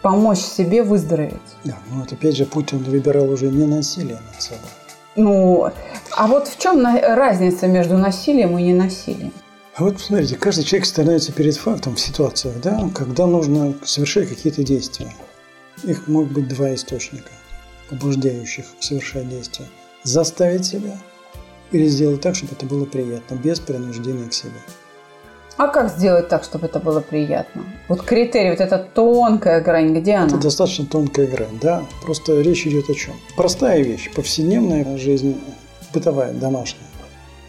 помочь 0.00 0.40
себе 0.40 0.82
выздороветь. 0.82 1.50
Да, 1.64 1.76
ну 1.90 2.00
вот 2.00 2.12
опять 2.12 2.36
же 2.36 2.44
путь 2.44 2.72
он 2.72 2.80
выбирал 2.80 3.30
уже 3.30 3.48
не 3.48 3.66
насилие 3.66 4.18
над 4.32 4.42
собой. 4.42 4.68
Ну, 5.16 5.70
а 6.12 6.26
вот 6.26 6.48
в 6.48 6.58
чем 6.58 6.84
разница 6.84 7.66
между 7.66 7.98
насилием 7.98 8.58
и 8.58 8.62
ненасилием? 8.62 9.32
А 9.74 9.84
вот 9.84 10.00
смотрите, 10.00 10.36
каждый 10.36 10.64
человек 10.64 10.86
становится 10.86 11.32
перед 11.32 11.56
фактом 11.56 11.96
в 11.96 12.00
ситуациях, 12.00 12.60
да, 12.62 12.90
когда 12.94 13.26
нужно 13.26 13.74
совершать 13.84 14.28
какие-то 14.28 14.62
действия. 14.62 15.12
Их 15.82 16.08
могут 16.08 16.32
быть 16.32 16.48
два 16.48 16.74
источника, 16.74 17.30
побуждающих 17.88 18.66
совершать 18.80 19.28
действия. 19.28 19.66
Заставить 20.02 20.66
себя 20.66 20.98
или 21.70 21.86
сделать 21.86 22.20
так, 22.20 22.34
чтобы 22.34 22.52
это 22.52 22.66
было 22.66 22.84
приятно, 22.84 23.34
без 23.34 23.60
принуждения 23.60 24.28
к 24.28 24.34
себе. 24.34 24.60
А 25.56 25.68
как 25.68 25.90
сделать 25.90 26.28
так, 26.28 26.44
чтобы 26.44 26.66
это 26.66 26.78
было 26.80 27.00
приятно? 27.00 27.64
Вот 27.88 28.02
критерий, 28.02 28.50
вот 28.50 28.60
эта 28.60 28.78
тонкая 28.78 29.60
грань, 29.60 29.94
где 29.94 30.14
она? 30.14 30.26
Это 30.28 30.38
достаточно 30.38 30.86
тонкая 30.86 31.26
грань, 31.26 31.58
да. 31.60 31.84
Просто 32.02 32.40
речь 32.40 32.66
идет 32.66 32.88
о 32.88 32.94
чем? 32.94 33.14
Простая 33.36 33.82
вещь, 33.82 34.10
повседневная 34.14 34.96
жизнь, 34.96 35.40
бытовая, 35.92 36.32
домашняя. 36.32 36.86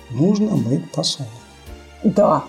Нужно 0.10 0.56
мыть 0.56 0.92
посуду. 0.92 1.30
Да, 2.04 2.44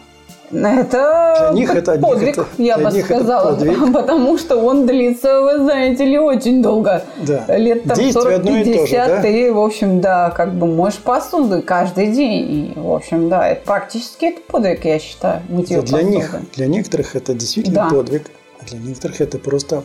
это, 0.51 1.49
для 1.51 1.61
них 1.61 1.71
это 1.75 1.99
подвиг, 1.99 2.39
это, 2.39 2.47
я 2.59 2.79
бы 2.79 2.91
сказала, 2.91 3.57
потому 3.93 4.39
что 4.39 4.57
он 4.57 4.87
длится, 4.87 5.41
вы 5.41 5.59
знаете 5.59 6.05
ли, 6.05 6.19
очень 6.19 6.63
долго. 6.63 7.05
Да. 7.23 7.57
Лет 7.57 7.85
там 7.85 7.99
40-50, 7.99 8.91
да? 8.93 9.23
ты, 9.23 9.53
в 9.53 9.59
общем, 9.59 10.01
да, 10.01 10.31
как 10.31 10.55
бы 10.55 10.67
моешь 10.67 10.99
посуду 10.99 11.63
каждый 11.63 12.13
день. 12.13 12.51
И, 12.51 12.73
в 12.77 12.93
общем, 12.93 13.29
да, 13.29 13.49
это 13.49 13.65
практически 13.65 14.27
это 14.27 14.41
подвиг, 14.47 14.85
я 14.85 14.99
считаю, 14.99 15.43
мытье 15.49 15.83
для 15.83 15.99
посуды. 15.99 16.17
них, 16.17 16.37
для 16.55 16.67
некоторых 16.67 17.17
это 17.17 17.35
действительно 17.35 17.89
да. 17.89 17.97
подвиг, 17.97 18.31
а 18.61 18.65
для 18.65 18.79
некоторых 18.79 19.21
это 19.21 19.39
просто 19.39 19.83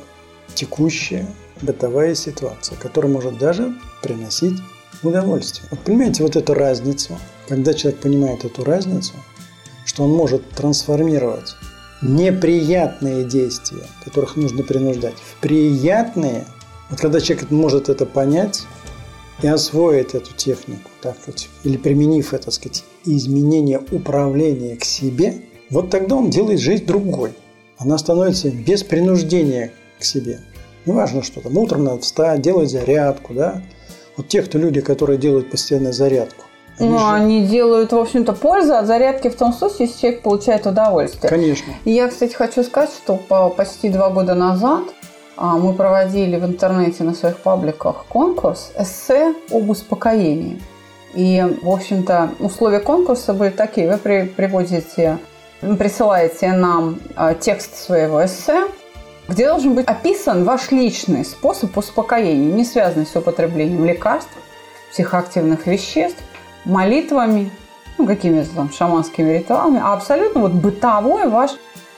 текущая 0.53 1.25
бытовая 1.61 2.15
ситуация, 2.15 2.77
которая 2.77 3.11
может 3.11 3.37
даже 3.37 3.73
приносить 4.01 4.57
удовольствие. 5.03 5.67
Вот 5.71 5.79
понимаете 5.81 6.23
вот 6.23 6.35
эту 6.35 6.53
разницу, 6.53 7.17
когда 7.47 7.73
человек 7.73 7.99
понимает 7.99 8.45
эту 8.45 8.63
разницу– 8.63 9.13
что 9.89 10.03
он 10.03 10.11
может 10.11 10.47
трансформировать 10.51 11.55
неприятные 12.03 13.23
действия, 13.23 13.81
которых 14.05 14.35
нужно 14.35 14.61
принуждать, 14.61 15.15
в 15.15 15.41
приятные. 15.41 16.45
Вот 16.91 16.99
когда 16.99 17.19
человек 17.19 17.49
может 17.49 17.89
это 17.89 18.05
понять 18.05 18.67
и 19.41 19.47
освоить 19.47 20.13
эту 20.13 20.31
технику, 20.35 20.91
так 21.01 21.19
сказать, 21.19 21.49
или 21.63 21.75
применив 21.75 22.35
это, 22.35 22.45
так 22.45 22.53
сказать, 22.53 22.83
изменение 23.03 23.81
управления 23.91 24.75
к 24.75 24.85
себе, 24.85 25.41
вот 25.71 25.89
тогда 25.89 26.17
он 26.17 26.29
делает 26.29 26.59
жизнь 26.59 26.85
другой. 26.85 27.31
Она 27.79 27.97
становится 27.97 28.51
без 28.51 28.83
принуждения 28.83 29.73
к 29.99 30.03
себе. 30.03 30.39
Неважно, 30.85 31.23
что 31.23 31.41
там, 31.41 31.57
утром 31.57 31.85
надо 31.85 32.01
встать, 32.01 32.43
делать 32.43 32.69
зарядку, 32.69 33.33
да. 33.33 33.63
Вот 34.17 34.27
те, 34.27 34.43
кто 34.43 34.59
люди, 34.59 34.81
которые 34.81 35.17
делают 35.17 35.49
постоянно 35.49 35.93
зарядку, 35.93 36.45
ну, 36.79 36.97
же... 36.97 37.05
они 37.05 37.45
делают, 37.45 37.91
в 37.91 37.97
общем-то, 37.97 38.33
пользу 38.33 38.75
от 38.75 38.87
зарядки 38.87 39.29
в 39.29 39.35
том 39.35 39.53
случае, 39.53 39.87
если 39.87 39.99
человек 39.99 40.21
получает 40.21 40.65
удовольствие. 40.65 41.29
Конечно. 41.29 41.73
И 41.85 41.91
я, 41.91 42.07
кстати, 42.07 42.33
хочу 42.33 42.63
сказать, 42.63 42.91
что 42.91 43.15
почти 43.49 43.89
два 43.89 44.09
года 44.09 44.33
назад 44.33 44.83
а, 45.35 45.57
мы 45.57 45.73
проводили 45.73 46.37
в 46.37 46.45
интернете 46.45 47.03
на 47.03 47.13
своих 47.13 47.37
пабликах 47.37 48.05
конкурс 48.09 48.71
эссе 48.77 49.33
об 49.51 49.69
успокоении. 49.69 50.61
И, 51.13 51.43
в 51.61 51.69
общем-то, 51.69 52.31
условия 52.39 52.79
конкурса 52.79 53.33
были 53.33 53.49
такие. 53.49 53.89
Вы 53.89 53.97
при, 53.97 54.23
приводите, 54.23 55.17
присылаете 55.61 56.51
нам 56.51 56.99
а, 57.15 57.33
текст 57.33 57.75
своего 57.75 58.23
эссе, 58.23 58.67
где 59.27 59.47
должен 59.47 59.75
быть 59.75 59.85
описан 59.85 60.43
ваш 60.43 60.71
личный 60.71 61.23
способ 61.23 61.77
успокоения, 61.77 62.51
не 62.53 62.65
связанный 62.65 63.05
с 63.05 63.15
употреблением 63.15 63.85
лекарств, 63.85 64.31
психоактивных 64.91 65.67
веществ, 65.67 66.21
молитвами, 66.69 67.51
ну, 67.97 68.05
какими-то 68.05 68.49
там 68.55 68.71
шаманскими 68.71 69.39
ритуалами, 69.39 69.81
а 69.83 69.93
абсолютно 69.93 70.41
вот 70.41 70.53
бытовой 70.53 71.27
ваш. 71.27 71.51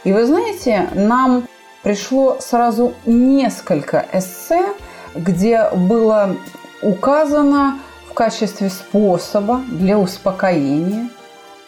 И 0.04 0.12
вы 0.12 0.26
знаете, 0.26 0.90
нам 0.96 1.44
пришло 1.84 2.38
сразу 2.40 2.94
несколько 3.06 4.06
эссе, 4.12 4.74
где 5.14 5.70
было 5.70 6.36
указано 6.82 7.80
в 8.10 8.14
качестве 8.14 8.70
способа 8.70 9.62
для 9.68 10.00
успокоения 10.00 11.10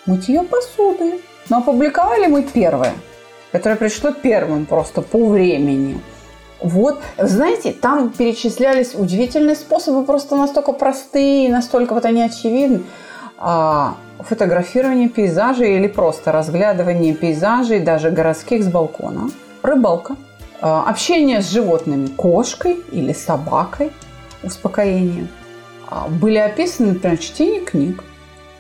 мытье 0.06 0.44
посуды. 0.44 1.22
Но 1.50 1.58
опубликовали 1.58 2.28
мы 2.28 2.44
первое, 2.44 2.94
которое 3.52 3.76
пришло 3.76 4.12
первым 4.12 4.66
просто 4.66 5.02
по 5.02 5.30
времени. 5.30 6.00
Вот, 6.64 7.02
знаете, 7.18 7.74
там 7.74 8.10
перечислялись 8.10 8.96
удивительные 8.96 9.56
способы, 9.56 10.06
просто 10.06 10.38
настолько 10.38 10.72
простые, 10.72 11.50
настолько 11.52 11.94
вот 11.94 12.06
они 12.06 12.24
очевидны. 12.24 12.84
А, 13.38 13.98
фотографирование 14.20 15.10
пейзажей 15.10 15.76
или 15.76 15.88
просто 15.88 16.32
разглядывание 16.32 17.14
пейзажей, 17.14 17.82
даже 17.82 18.12
городских 18.12 18.64
с 18.64 18.68
балкона. 18.68 19.30
Рыбалка. 19.62 20.16
А, 20.62 20.86
общение 20.90 21.42
с 21.42 21.52
животными, 21.52 22.08
кошкой 22.08 22.82
или 22.94 23.12
собакой. 23.12 23.92
Успокоение. 24.42 25.28
А, 25.90 26.08
были 26.08 26.38
описаны, 26.38 26.94
например, 26.94 27.18
чтение 27.18 27.60
книг, 27.60 28.06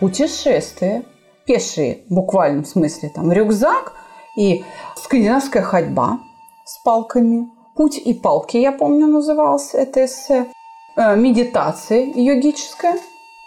путешествия, 0.01 1.03
пешие, 1.45 1.99
в 2.09 2.13
буквальном 2.13 2.65
смысле, 2.65 3.11
там 3.15 3.31
рюкзак 3.31 3.93
и 4.37 4.65
скандинавская 4.97 5.63
ходьба 5.63 6.19
с 6.65 6.77
палками, 6.83 7.47
«Путь 7.75 7.97
и 7.97 8.13
палки», 8.13 8.57
я 8.57 8.71
помню, 8.71 9.07
назывался 9.07 9.77
это 9.77 10.05
эссе. 10.05 10.47
Э, 10.95 11.15
медитация 11.15 12.05
йогическая, 12.15 12.97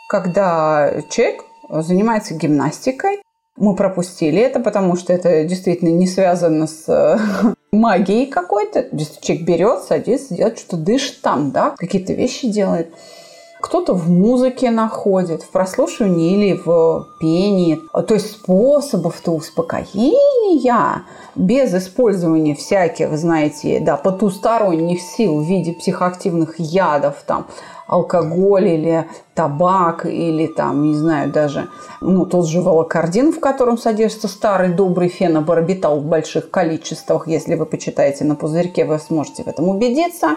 когда 0.09 1.03
человек 1.11 1.45
занимается 1.69 2.35
гимнастикой. 2.35 3.23
Мы 3.57 3.75
пропустили 3.75 4.41
это, 4.41 4.61
потому 4.61 4.97
что 4.97 5.13
это 5.13 5.45
действительно 5.45 5.89
не 5.91 6.07
связано 6.07 6.67
с 6.67 6.89
э, 6.89 7.19
магией 7.73 8.27
какой-то. 8.27 8.89
Человек 9.21 9.47
берет, 9.47 9.83
садится, 9.83 10.35
делает 10.35 10.59
что-то, 10.59 10.77
дышит 10.77 11.23
там, 11.23 11.53
да, 11.53 11.75
какие-то 11.77 12.13
вещи 12.13 12.49
делает 12.49 12.93
кто-то 13.67 13.95
в 13.95 14.09
музыке 14.09 14.71
находит, 14.71 15.43
в 15.43 15.49
прослушивании 15.49 16.35
или 16.35 16.63
в 16.65 17.09
пении. 17.19 17.83
То 18.07 18.15
есть 18.15 18.31
способов-то 18.31 19.33
успокоения 19.33 21.03
без 21.35 21.75
использования 21.75 22.55
всяких, 22.55 23.19
знаете, 23.19 23.81
да, 23.81 23.97
потусторонних 23.97 25.01
сил 25.01 25.41
в 25.41 25.45
виде 25.45 25.73
психоактивных 25.73 26.61
ядов 26.61 27.17
там, 27.27 27.49
алкоголь 27.87 28.69
или 28.69 29.07
табак 29.35 30.07
или 30.07 30.47
там, 30.47 30.83
не 30.83 30.95
знаю, 30.95 31.31
даже 31.31 31.69
ну, 32.01 32.27
тот 32.27 32.47
же 32.49 32.61
волокордин, 32.61 33.33
в 33.33 33.41
котором 33.41 33.79
содержится 33.79 34.29
старый 34.29 34.73
добрый 34.73 35.09
фенобарбитал 35.09 36.01
в 36.01 36.05
больших 36.05 36.51
количествах. 36.51 37.29
Если 37.29 37.55
вы 37.55 37.67
почитаете 37.67 38.25
на 38.25 38.35
пузырьке, 38.35 38.85
вы 38.85 38.99
сможете 38.99 39.45
в 39.45 39.49
этом 39.49 39.69
убедиться, 39.69 40.37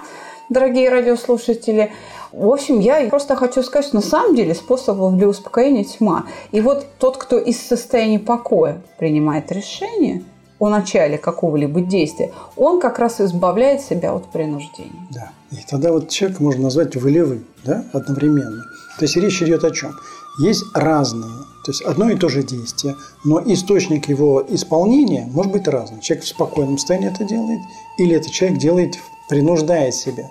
дорогие 0.50 0.90
радиослушатели. 0.90 1.92
В 2.32 2.48
общем, 2.48 2.80
я 2.80 3.08
просто 3.10 3.36
хочу 3.36 3.64
сказать, 3.64 3.88
что 3.88 3.96
на 3.96 4.04
самом 4.04 4.36
деле 4.36 4.54
способов 4.54 5.16
для 5.18 5.28
успокоения 5.28 5.84
тьма. 5.84 6.26
И 6.52 6.62
вот 6.62 6.86
тот, 7.00 7.18
кто 7.18 7.38
из 7.38 7.60
состояния 7.60 8.20
покоя 8.20 8.82
принимает 8.98 9.52
решение– 9.52 10.24
о 10.60 10.70
начале 10.70 11.18
какого-либо 11.18 11.82
действия, 11.82 12.32
он 12.56 12.80
как 12.80 13.00
раз 13.00 13.22
избавляет 13.22 13.82
себя 13.82 14.14
от 14.14 14.26
принуждения. 14.32 15.08
Да. 15.10 15.32
И 15.52 15.58
тогда 15.68 15.92
вот 15.92 16.10
человек 16.10 16.40
можно 16.40 16.64
назвать 16.64 16.96
волевым 16.96 17.46
да, 17.64 17.86
одновременно. 17.94 18.64
То 18.98 19.06
есть 19.06 19.16
речь 19.16 19.42
идет 19.42 19.64
о 19.64 19.72
чем? 19.72 19.94
Есть 20.42 20.64
разные, 20.74 21.32
то 21.66 21.72
есть 21.72 21.82
одно 21.82 22.10
и 22.10 22.16
то 22.16 22.30
же 22.30 22.44
действие, 22.44 22.96
но 23.26 23.42
источник 23.46 24.08
его 24.08 24.46
исполнения 24.48 25.28
может 25.32 25.52
быть 25.52 25.68
разный. 25.68 26.02
Человек 26.02 26.26
в 26.26 26.28
спокойном 26.28 26.78
состоянии 26.78 27.12
это 27.12 27.24
делает, 27.26 27.60
или 27.98 28.16
этот 28.16 28.32
человек 28.32 28.60
делает, 28.60 28.96
принуждая 29.28 29.92
себя. 29.92 30.30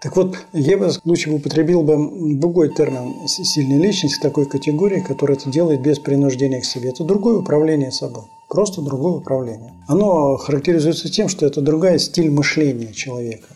Так 0.00 0.14
вот, 0.16 0.38
я 0.52 0.78
бы 0.78 0.90
лучше 1.04 1.30
употребил 1.30 1.82
бы 1.82 2.36
другой 2.36 2.72
термин 2.72 3.26
«сильная 3.26 3.78
личность» 3.78 4.22
такой 4.22 4.46
категории, 4.46 5.00
которая 5.00 5.36
это 5.36 5.50
делает 5.50 5.80
без 5.80 5.98
принуждения 5.98 6.60
к 6.60 6.64
себе. 6.64 6.90
Это 6.90 7.02
другое 7.02 7.38
управление 7.38 7.90
собой. 7.90 8.24
Просто 8.48 8.80
другое 8.80 9.14
управление. 9.14 9.74
Оно 9.88 10.36
характеризуется 10.36 11.10
тем, 11.10 11.28
что 11.28 11.46
это 11.46 11.60
другая 11.60 11.98
стиль 11.98 12.30
мышления 12.30 12.92
человека, 12.92 13.48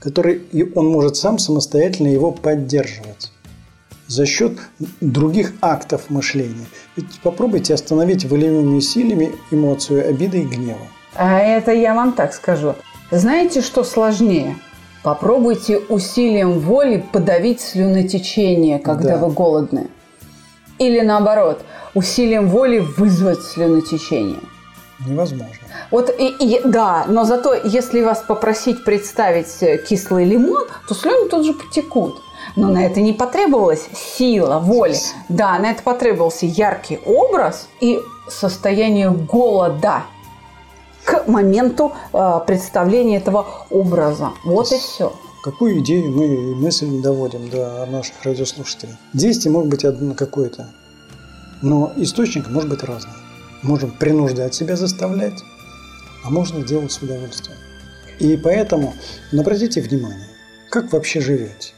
который 0.00 0.34
и 0.52 0.64
он 0.74 0.88
может 0.88 1.14
сам 1.14 1.38
самостоятельно 1.38 2.08
его 2.08 2.32
поддерживать 2.32 3.30
за 4.08 4.26
счет 4.26 4.58
других 5.00 5.54
актов 5.62 6.10
мышления. 6.10 6.66
Ведь 6.96 7.20
попробуйте 7.22 7.72
остановить 7.72 8.24
волевыми 8.24 8.76
усилиями 8.76 9.32
эмоцию 9.52 10.08
обиды 10.08 10.40
и 10.40 10.44
гнева. 10.44 10.86
А 11.14 11.38
это 11.38 11.72
я 11.72 11.94
вам 11.94 12.12
так 12.12 12.34
скажу. 12.34 12.74
Знаете, 13.10 13.60
что 13.60 13.84
сложнее? 13.84 14.56
Попробуйте 15.04 15.80
усилием 15.90 16.60
воли 16.60 17.04
подавить 17.12 17.60
слюнотечение, 17.60 18.78
когда 18.78 19.18
да. 19.18 19.18
вы 19.18 19.32
голодны. 19.34 19.90
Или 20.78 21.02
наоборот, 21.02 21.60
усилием 21.92 22.48
воли 22.48 22.78
вызвать 22.78 23.42
слюнотечение. 23.42 24.40
Невозможно. 25.06 25.56
Вот 25.90 26.08
и, 26.08 26.28
и 26.40 26.62
да, 26.64 27.04
но 27.06 27.24
зато 27.24 27.52
если 27.52 28.00
вас 28.00 28.24
попросить 28.26 28.82
представить 28.82 29.84
кислый 29.86 30.24
лимон, 30.24 30.64
то 30.88 30.94
слюни 30.94 31.28
тут 31.28 31.44
же 31.44 31.52
потекут. 31.52 32.22
Но 32.56 32.68
на 32.68 32.86
это 32.86 33.02
не 33.02 33.12
потребовалась 33.12 33.86
сила, 34.16 34.58
воля. 34.58 34.96
Да, 35.28 35.58
на 35.58 35.72
это 35.72 35.82
потребовался 35.82 36.46
яркий 36.46 36.98
образ 37.04 37.68
и 37.80 38.00
состояние 38.26 39.10
голода 39.10 40.04
моменту 41.26 41.92
э, 42.12 42.40
представления 42.46 43.18
этого 43.18 43.46
образа. 43.70 44.32
Вот 44.44 44.72
и 44.72 44.78
все. 44.78 45.12
Какую 45.42 45.80
идею 45.80 46.10
мы 46.10 46.54
мысль 46.54 47.02
доводим 47.02 47.50
до 47.50 47.84
наших 47.86 48.22
радиослушателей? 48.22 48.94
Действие 49.12 49.52
может 49.52 49.68
быть 49.68 49.84
одно 49.84 50.14
какое-то, 50.14 50.70
но 51.60 51.92
источник 51.96 52.48
может 52.48 52.70
быть 52.70 52.82
разный. 52.82 53.12
Можем 53.62 53.90
принуждать 53.90 54.54
себя 54.54 54.76
заставлять, 54.76 55.42
а 56.24 56.30
можно 56.30 56.62
делать 56.62 56.92
с 56.92 56.98
удовольствием. 56.98 57.58
И 58.20 58.36
поэтому 58.36 58.94
обратите 59.32 59.82
внимание, 59.82 60.28
как 60.70 60.92
вообще 60.92 61.20
живете. 61.20 61.72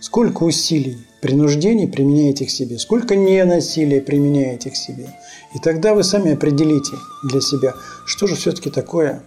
Сколько 0.00 0.42
усилий, 0.42 0.98
принуждений 1.20 1.86
применяете 1.86 2.46
к 2.46 2.50
себе, 2.50 2.76
сколько 2.78 3.14
ненасилия 3.14 4.00
применяете 4.00 4.70
к 4.70 4.76
себе. 4.76 5.06
И 5.54 5.58
тогда 5.58 5.94
вы 5.94 6.02
сами 6.02 6.32
определите 6.32 6.96
для 7.22 7.40
себя, 7.40 7.74
что 8.06 8.26
же 8.26 8.34
все-таки 8.36 8.70
такое 8.70 9.22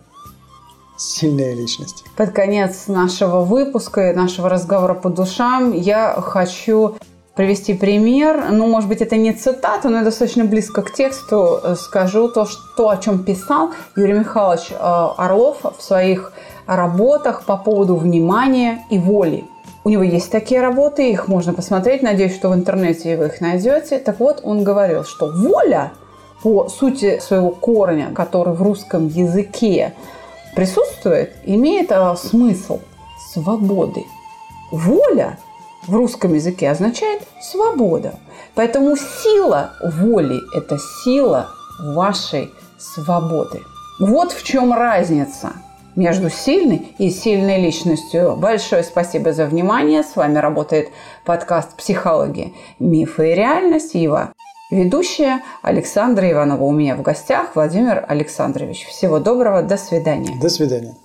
сильная 0.98 1.54
личность. 1.54 2.04
Под 2.16 2.32
конец 2.32 2.88
нашего 2.88 3.42
выпуска 3.42 4.12
и 4.12 4.16
нашего 4.16 4.50
разговора 4.50 4.94
по 4.94 5.10
душам 5.10 5.72
я 5.74 6.14
хочу 6.22 6.96
привести 7.36 7.74
пример. 7.74 8.46
Ну, 8.52 8.68
может 8.68 8.88
быть, 8.90 9.02
это 9.02 9.18
не 9.18 9.34
цитата, 9.34 9.90
но 9.90 10.04
достаточно 10.04 10.46
близко 10.46 10.82
к 10.82 10.94
тексту. 10.94 11.60
Скажу 11.76 12.30
то, 12.30 12.46
что, 12.46 12.90
о 12.90 12.98
чем 12.98 13.24
писал 13.24 13.72
Юрий 13.96 14.14
Михайлович 14.14 14.72
э, 14.72 14.76
Орлов 14.80 15.58
в 15.78 15.84
своих 15.84 16.32
работах 16.66 17.44
по 17.44 17.58
поводу 17.58 17.96
внимания 17.98 18.86
и 18.90 18.98
воли. 18.98 19.44
У 19.84 19.90
него 19.90 20.02
есть 20.02 20.32
такие 20.32 20.62
работы, 20.62 21.12
их 21.12 21.28
можно 21.28 21.54
посмотреть. 21.54 22.02
Надеюсь, 22.02 22.34
что 22.34 22.50
в 22.50 22.56
интернете 22.56 23.18
вы 23.18 23.26
их 23.26 23.42
найдете. 23.42 24.00
Так 24.00 24.20
вот, 24.20 24.40
он 24.44 24.64
говорил, 24.64 25.04
что 25.04 25.32
воля 25.32 25.92
по 26.46 26.70
сути 26.70 27.18
своего 27.22 27.50
корня, 27.50 28.12
который 28.14 28.54
в 28.54 28.62
русском 28.62 29.08
языке 29.08 29.96
присутствует, 30.56 31.34
имеет 31.44 31.92
а, 31.92 32.16
смысл 32.16 32.82
свободы. 33.34 34.04
Воля 34.70 35.40
в 35.88 35.96
русском 35.96 36.36
языке 36.36 36.70
означает 36.70 37.24
свобода. 37.42 38.20
Поэтому 38.54 38.96
сила 38.96 39.72
воли– 39.84 40.40
это 40.56 40.78
сила 41.04 41.50
вашей 41.80 42.52
свободы. 42.78 43.64
Вот 44.00 44.32
в 44.32 44.44
чем 44.44 44.72
разница 44.72 45.54
между 45.96 46.30
сильной 46.30 46.94
и 47.00 47.10
сильной 47.10 47.60
личностью. 47.60 48.36
Большое 48.36 48.84
спасибо 48.84 49.34
за 49.34 49.48
внимание. 49.48 50.04
С 50.04 50.16
вами 50.16 50.38
работает 50.38 50.90
подкаст 51.26 51.76
«Психология. 51.76 52.52
Мифы 52.78 53.32
и 53.32 53.36
реальность». 53.36 53.96
Его 53.96 54.30
ведущая 54.70 55.42
Александра 55.62 56.30
Иванова. 56.30 56.64
У 56.64 56.72
меня 56.72 56.96
в 56.96 57.02
гостях 57.02 57.56
Владимир 57.56 58.06
Александрович. 58.08 58.86
Всего 58.88 59.20
доброго. 59.20 59.62
До 59.62 59.78
свидания. 59.78 60.38
До 60.40 60.50
свидания. 60.50 60.96